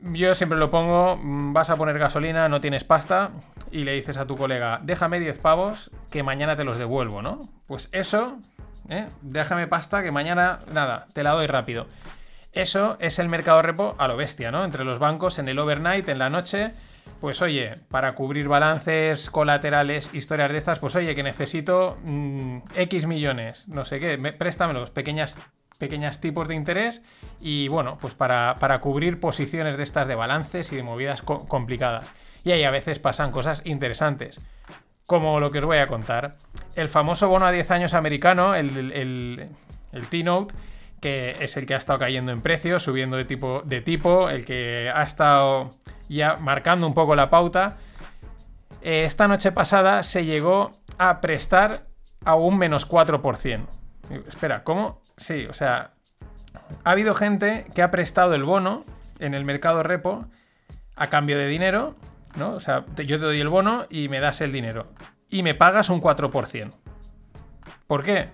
[0.00, 3.30] yo siempre lo pongo, vas a poner gasolina, no tienes pasta,
[3.70, 7.40] y le dices a tu colega, déjame 10 pavos que mañana te los devuelvo, ¿no?
[7.66, 8.38] Pues eso,
[8.88, 9.08] ¿eh?
[9.22, 11.86] déjame pasta que mañana, nada, te la doy rápido.
[12.52, 14.64] Eso es el mercado repo a lo bestia, ¿no?
[14.64, 16.72] Entre los bancos, en el overnight, en la noche,
[17.20, 23.06] pues oye, para cubrir balances, colaterales, historias de estas, pues oye, que necesito mmm, X
[23.06, 25.38] millones, no sé qué, préstamelos, pequeñas,
[25.76, 27.02] pequeñas tipos de interés
[27.40, 31.46] y bueno, pues para, para, cubrir posiciones de estas de balances y de movidas co
[31.46, 32.12] complicadas.
[32.44, 34.40] Y ahí a veces pasan cosas interesantes,
[35.06, 36.36] como lo que os voy a contar.
[36.74, 39.48] El famoso bono a 10 años americano, el, el,
[39.92, 40.54] el T-Note,
[41.00, 44.44] que es el que ha estado cayendo en precio, subiendo de tipo, de tipo, el
[44.44, 45.70] que ha estado
[46.08, 47.78] ya marcando un poco la pauta.
[48.82, 51.86] Eh, esta noche pasada se llegó a prestar
[52.24, 53.66] a un menos 4%.
[54.26, 55.00] Espera, ¿cómo?
[55.16, 55.92] Sí, o sea,
[56.84, 58.84] ha habido gente que ha prestado el bono
[59.18, 60.26] en el mercado repo
[60.94, 61.96] a cambio de dinero,
[62.36, 62.52] ¿no?
[62.52, 64.88] O sea, yo te doy el bono y me das el dinero.
[65.28, 66.72] Y me pagas un 4%.
[67.86, 68.28] ¿Por qué?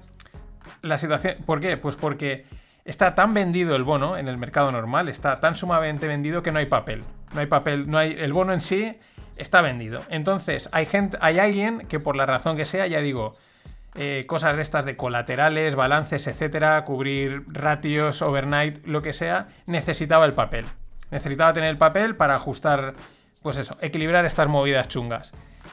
[0.82, 1.36] La situación.
[1.46, 1.76] ¿Por qué?
[1.76, 2.46] Pues porque
[2.84, 6.58] está tan vendido el bono en el mercado normal, está tan sumamente vendido que no
[6.58, 7.04] hay papel.
[7.32, 8.12] No hay papel, no hay.
[8.18, 8.98] El bono en sí
[9.36, 10.02] está vendido.
[10.08, 13.34] Entonces, hay gente, hay alguien que por la razón que sea, ya digo,
[13.94, 20.24] eh, cosas de estas de colaterales, balances, etcétera, cubrir ratios, overnight, lo que sea, necesitaba
[20.24, 20.64] el papel.
[21.10, 22.94] Necesitaba tener el papel para ajustar,
[23.42, 25.32] pues eso, equilibrar estas movidas chungas.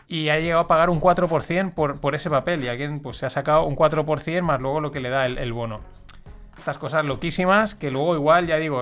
[0.09, 2.63] Y ha llegado a pagar un 4% por, por ese papel.
[2.63, 5.53] Y alguien pues se ha sacado un 4% más luego lo que le da el,
[5.53, 5.81] bono
[6.57, 8.81] estas cosas loquísimas que luego igual, ya digo,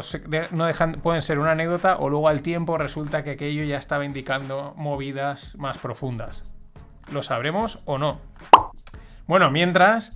[0.49, 4.03] no dejan, pueden ser una anécdota o luego al tiempo resulta que aquello ya estaba
[4.03, 6.51] indicando movidas más profundas.
[7.11, 8.19] ¿Lo sabremos o no?
[9.27, 10.13] Bueno, mientras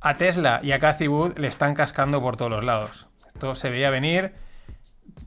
[0.00, 3.08] A Tesla y a Cathy Wood le están cascando por todos los lados.
[3.28, 4.34] Esto se veía venir,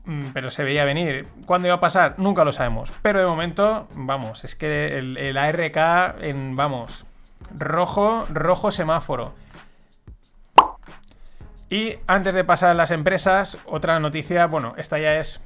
[0.04, 1.26] mm, pero se veía venir.
[1.44, 2.14] ¿Cuándo iba a pasar?
[2.18, 2.92] Nunca lo sabemos.
[3.02, 7.04] Pero de momento, vamos, es que el, el ARK en, vamos,
[7.56, 9.34] rojo, rojo semáforo.
[11.68, 15.40] Y antes de pasar a las empresas, otra noticia, bueno, esta ya es...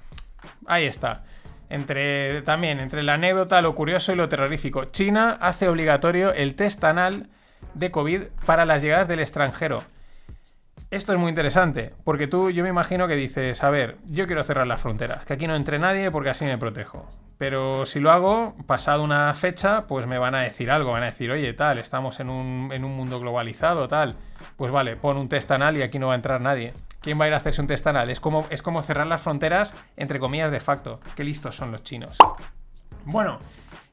[0.67, 1.25] Ahí está.
[1.71, 4.85] Entre, también, entre la anécdota, lo curioso y lo terrorífico.
[4.87, 7.29] China hace obligatorio el test anal
[7.75, 9.85] de COVID para las llegadas del extranjero.
[10.91, 14.45] Esto es muy interesante, porque tú, yo me imagino que dices, a ver, yo quiero
[14.45, 17.09] cerrar las fronteras, que aquí no entre nadie porque así me protejo.
[17.37, 21.07] Pero si lo hago, pasado una fecha, pues me van a decir algo, van a
[21.07, 24.15] decir, oye, tal, estamos en un, en un mundo globalizado, tal.
[24.57, 26.75] Pues vale, pon un test anal y aquí no va a entrar nadie.
[27.01, 28.09] ¿Quién va a ir a hacerse un test anal?
[28.11, 31.01] Es como, es como cerrar las fronteras, entre comillas, de facto.
[31.17, 32.19] Qué listos son los chinos.
[33.05, 33.41] Bueno,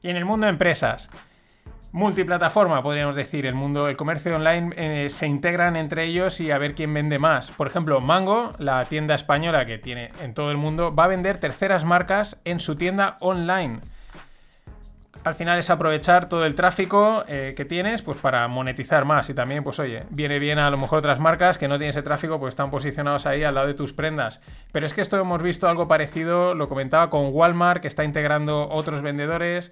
[0.02, 1.10] y en el mundo de empresas
[1.92, 3.46] multiplataforma, podríamos decir.
[3.46, 7.18] El mundo, el comercio online eh, se integran entre ellos y a ver quién vende
[7.18, 7.50] más.
[7.50, 11.38] Por ejemplo, Mango, la tienda española que tiene en todo el mundo, va a vender
[11.38, 13.80] terceras marcas en su tienda online.
[15.24, 19.34] Al final es aprovechar todo el tráfico eh, que tienes pues para monetizar más y
[19.34, 22.40] también pues oye, viene bien a lo mejor otras marcas que no tienen ese tráfico
[22.40, 24.40] pues están posicionados ahí al lado de tus prendas.
[24.72, 28.68] Pero es que esto hemos visto algo parecido, lo comentaba con Walmart que está integrando
[28.68, 29.70] otros vendedores.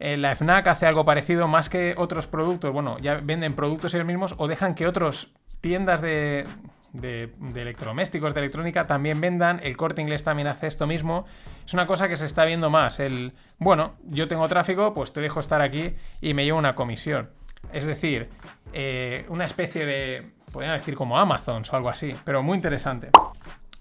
[0.00, 4.06] Eh, la FNAC hace algo parecido, más que otros productos, bueno, ya venden productos ellos
[4.06, 6.46] mismos o dejan que otros tiendas de,
[6.92, 9.60] de, electrodomésticos, de electrónica, también vendan.
[9.62, 11.26] El corte inglés también hace esto mismo.
[11.66, 13.00] Es una cosa que se está viendo más.
[13.00, 17.30] El, bueno, yo tengo tráfico, pues te dejo estar aquí y me llevo una comisión.
[17.72, 18.28] Es decir,
[18.72, 23.10] eh, una especie de, podría decir como Amazon o algo así, pero muy interesante.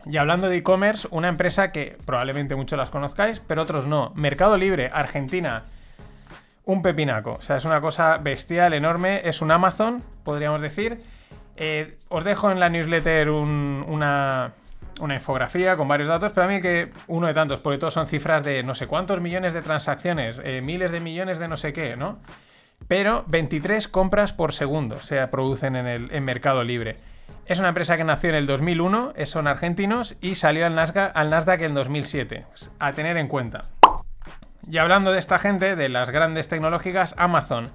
[0.06, 4.14] Y hablando de e-commerce, una empresa que probablemente muchos las conozcáis, pero otros no.
[4.16, 5.64] Mercado Libre, Argentina
[6.70, 7.34] un pepinaco.
[7.34, 9.22] O sea, es una cosa bestial, enorme.
[9.28, 11.00] Es un Amazon, podríamos decir.
[11.60, 14.54] Eh, os dejo en la newsletter una,
[15.02, 18.44] infografía con varios datos, pero a mí que uno de tantos, porque todos son cifras
[18.44, 21.98] de no sé cuántos millones de transacciones, eh, miles de millones de no sé qué,
[21.98, 22.20] ¿no?
[22.88, 26.96] Pero 23 compras por segundo se producen en el Mercado Libre.
[27.46, 31.30] Es una empresa que nació en el 2001, son argentinos y salió al Nasdaq, al
[31.30, 32.46] Nasdaq en 2007.
[32.48, 33.66] Pues, a tener en cuenta.
[34.70, 37.72] Y hablando de esta gente, de las grandes tecnológicas, Amazon.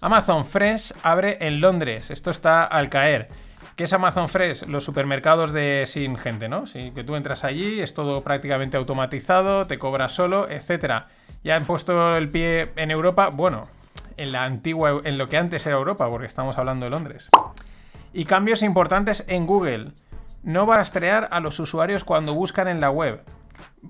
[0.00, 2.10] Amazon Fresh abre en Londres.
[2.10, 3.28] Esto está al caer.
[3.76, 4.66] ¿Qué es Amazon Fresh?
[4.66, 6.66] Los supermercados de sin gente, ¿no?
[6.66, 11.04] Sí, que tú entras allí, es todo prácticamente automatizado, te cobras solo, etc.
[11.44, 13.68] Ya han puesto el pie en Europa, bueno,
[14.16, 17.28] en la antigua, en lo que antes era Europa, porque estamos hablando de Londres.
[18.12, 19.92] Y cambios importantes en Google.
[20.42, 23.22] No va a rastrear a los usuarios cuando buscan en la web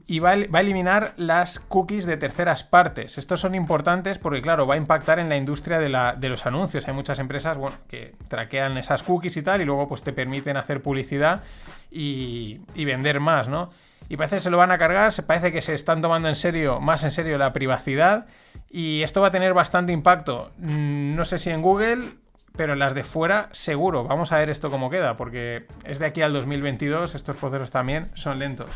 [0.07, 3.19] y va a, eliminar las cookies de terceras partes.
[3.19, 6.87] Estos son importantes porque, claro, va a impactar en la industria de, los anuncios.
[6.89, 7.59] Hay muchas empresas
[7.89, 11.43] que traquean esas cookies y tal y luego pues, te permiten hacer publicidad
[11.91, 13.69] y, vender más, ¿no?
[14.09, 16.37] Y parece que se lo van a cargar, se parece que se están tomando en
[16.37, 18.27] serio, más en serio la privacidad
[18.71, 20.53] y esto va a tener bastante impacto.
[20.59, 22.13] Mm, no sé si en Google,
[22.57, 24.05] pero en las de fuera seguro.
[24.05, 28.11] Vamos a ver esto cómo queda, porque es de aquí al 2022, estos procesos también
[28.15, 28.71] son lentos.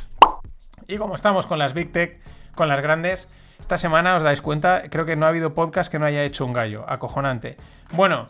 [0.90, 2.18] Y como estamos con las Big Tech,
[2.56, 3.28] con las grandes,
[3.60, 6.44] esta semana os dais cuenta, creo que no ha habido podcast que no haya hecho
[6.44, 7.56] un gallo, acojonante.
[7.92, 8.26] Bueno,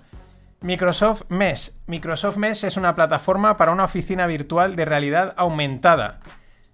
[0.60, 1.72] Microsoft Mesh.
[1.86, 6.20] Microsoft Mesh es una plataforma para una oficina virtual de realidad aumentada.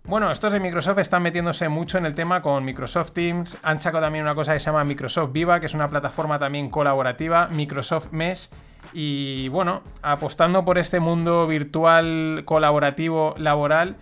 [0.03, 3.57] Bueno, estos de Microsoft están metiéndose mucho en el tema con Microsoft Teams.
[3.63, 6.69] Han sacado también una cosa que se llama Microsoft Viva, que es una plataforma también
[6.69, 8.49] colaborativa, Microsoft Mesh.
[8.93, 13.97] Y bueno, apostando por este mundo virtual colaborativo laboral,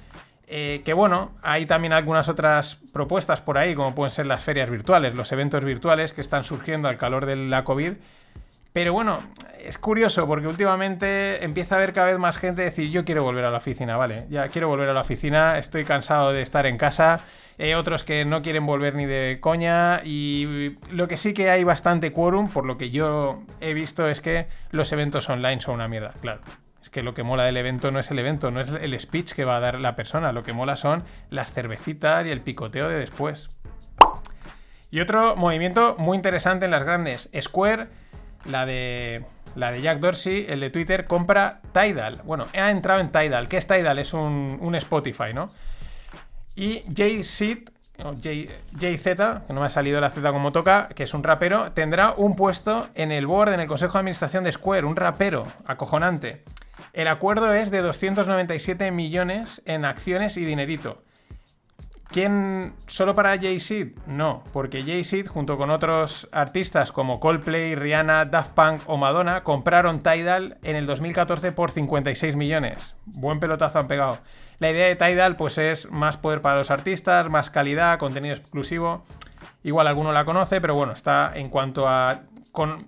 [0.46, 4.68] eh, que bueno, hay también algunas otras propuestas por ahí, como pueden ser las ferias
[4.70, 7.94] virtuales, los eventos virtuales que están surgiendo al calor de la COVID.
[8.72, 9.20] Pero bueno,
[9.64, 13.44] es curioso porque últimamente empieza a haber cada vez más gente decir yo quiero volver
[13.44, 16.76] a la oficina, vale, ya quiero volver a la oficina, estoy cansado de estar en
[16.76, 17.20] casa,
[17.56, 21.62] eh, otros que no quieren volver ni de coña y lo que sí que hay
[21.62, 25.86] bastante quórum, por lo que yo he visto es que los eventos online son una
[25.86, 26.40] mierda, claro.
[26.84, 29.32] Es que lo que mola del evento no es el evento, no es el speech
[29.32, 32.90] que va a dar la persona, lo que mola son las cervecitas y el picoteo
[32.90, 33.48] de después.
[34.90, 37.86] Y otro movimiento muy interesante en las grandes, Square,
[38.44, 39.24] la de
[39.54, 42.20] la de Jack Dorsey, el de Twitter, compra Tidal.
[42.24, 43.48] Bueno, ha entrado en Tidal.
[43.48, 43.98] ¿Qué es Tidal?
[43.98, 45.48] Es un, Spotify, ¿no?
[46.54, 47.62] Y Jay Z,
[49.46, 52.36] que no me ha salido la Z como toca, que es un rapero, tendrá un
[52.36, 56.44] puesto en el board, en el consejo de administración de Square, un rapero acojonante.
[56.92, 61.02] El acuerdo es de 297 millones en acciones y dinerito.
[62.14, 64.00] ¿Quién solo para Jay-Z?
[64.06, 70.00] No, porque Jay-Z junto con otros artistas como Coldplay, Rihanna, Daft Punk o Madonna compraron
[70.00, 72.94] Tidal en el 2014 por 56 millones.
[73.04, 74.20] Buen pelotazo han pegado.
[74.60, 79.04] La idea de Tidal pues es más poder para los artistas, más calidad, contenido exclusivo.
[79.64, 82.20] Igual alguno la conoce, pero bueno, está en cuanto a
[82.52, 82.86] con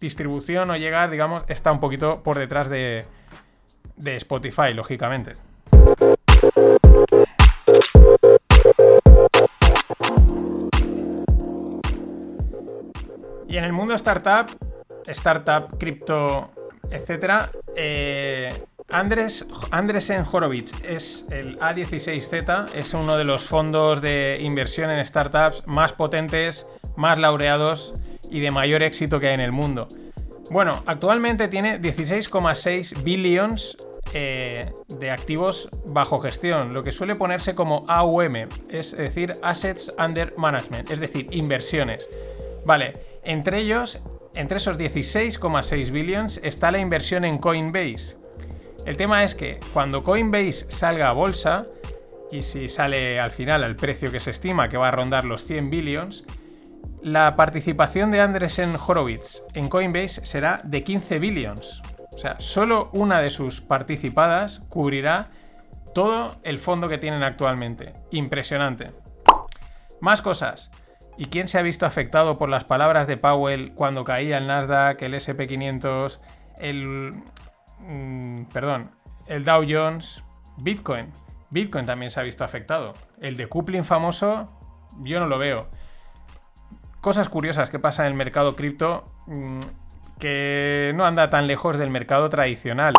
[0.00, 3.06] distribución o llegar, digamos, está un poquito por detrás de,
[3.96, 5.32] de Spotify, lógicamente.
[13.48, 14.50] Y en el mundo startup,
[15.06, 16.50] startup, cripto,
[16.90, 18.50] etcétera, eh,
[18.88, 25.66] Andres, Andresen Horowitz es el A16Z, es uno de los fondos de inversión en startups
[25.66, 26.66] más potentes,
[26.96, 27.94] más laureados
[28.30, 29.88] y de mayor éxito que hay en el mundo.
[30.50, 33.76] Bueno, actualmente tiene 16,6 billions
[34.12, 40.34] eh, de activos bajo gestión, lo que suele ponerse como AUM, es decir, Assets Under
[40.36, 42.08] Management, es decir, inversiones.
[42.64, 42.94] Vale,
[43.24, 44.00] entre ellos,
[44.34, 48.16] entre esos 16,6 billions está la inversión en Coinbase.
[48.84, 51.66] El tema es que cuando Coinbase salga a bolsa,
[52.30, 55.44] y si sale al final al precio que se estima que va a rondar los
[55.44, 56.24] 100 billions,
[57.06, 61.80] la participación de Andresen Horowitz en Coinbase será de 15 billions.
[62.12, 65.30] O sea, solo una de sus participadas cubrirá
[65.94, 67.94] todo el fondo que tienen actualmente.
[68.10, 68.90] Impresionante.
[70.00, 70.72] Más cosas.
[71.16, 75.00] ¿Y quién se ha visto afectado por las palabras de Powell cuando caía el Nasdaq,
[75.02, 76.18] el SP500,
[76.58, 77.22] el...
[77.78, 78.90] Mm, perdón,
[79.28, 80.24] el Dow Jones,
[80.56, 81.12] Bitcoin?
[81.50, 82.94] Bitcoin también se ha visto afectado.
[83.20, 84.50] El decoupling famoso,
[85.02, 85.68] yo no lo veo.
[87.06, 89.60] Cosas curiosas que pasan en el mercado cripto mm,
[90.18, 92.94] que no anda tan lejos del mercado tradicional.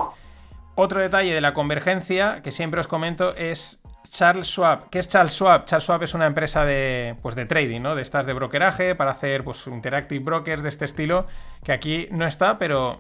[0.76, 4.90] Otro detalle de la convergencia que siempre os comento es Charles Schwab.
[4.92, 5.66] ¿Qué es Charles Schwab?
[5.66, 7.96] Charles Schwab es una empresa de, pues de trading, ¿no?
[7.96, 11.28] De estas de brokeraje para hacer pues, interactive brokers de este estilo,
[11.66, 13.00] que aquí no está, pero,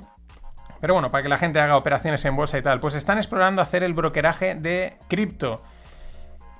[0.81, 2.81] pero bueno, para que la gente haga operaciones en bolsa y tal.
[2.81, 5.63] Pues están explorando hacer el brokeraje de cripto.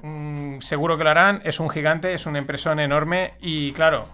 [0.04, 4.08] Mm, seguro que lo harán, es un gigante, es una empresa enorme y claro,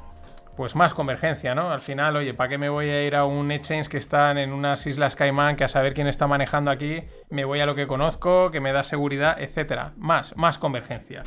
[0.55, 1.71] pues más convergencia, ¿no?
[1.71, 4.53] Al final, oye, ¿para qué me voy a ir a un exchange que están en
[4.53, 7.87] unas islas Caimán, que a saber quién está manejando aquí, me voy a lo que
[7.87, 9.93] conozco, que me da seguridad, etcétera?
[9.97, 11.23] Más, más convergencia.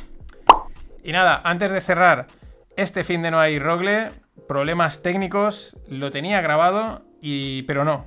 [1.03, 2.27] Y nada, antes de cerrar,
[2.75, 4.11] este fin de no hay rogle,
[4.47, 8.05] problemas técnicos, lo tenía grabado, y pero no.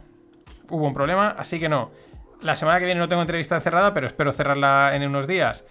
[0.71, 1.91] Hubo un problema, así que no.
[2.41, 5.65] La semana que viene no tengo entrevista cerrada, pero espero cerrarla en unos días.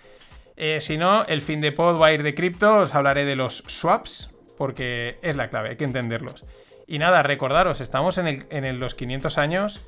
[0.57, 3.35] Eh, si no, el fin de pod va a ir de cripto, os hablaré de
[3.35, 4.28] los swaps,
[4.59, 6.45] porque es la clave, hay que entenderlos.
[6.85, 9.87] Y nada, recordaros, estamos en, los 500 años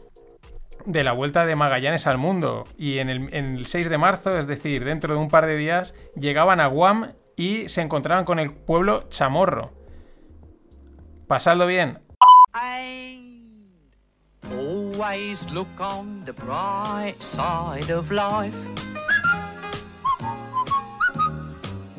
[0.86, 2.64] de la vuelta de Magallanes al mundo.
[2.78, 6.62] Y en el, 6 de marzo, es decir, dentro de un par de días, llegaban
[6.62, 9.74] a Guam y se encontraban con el pueblo Chamorro.
[11.28, 12.00] Pasadlo bien.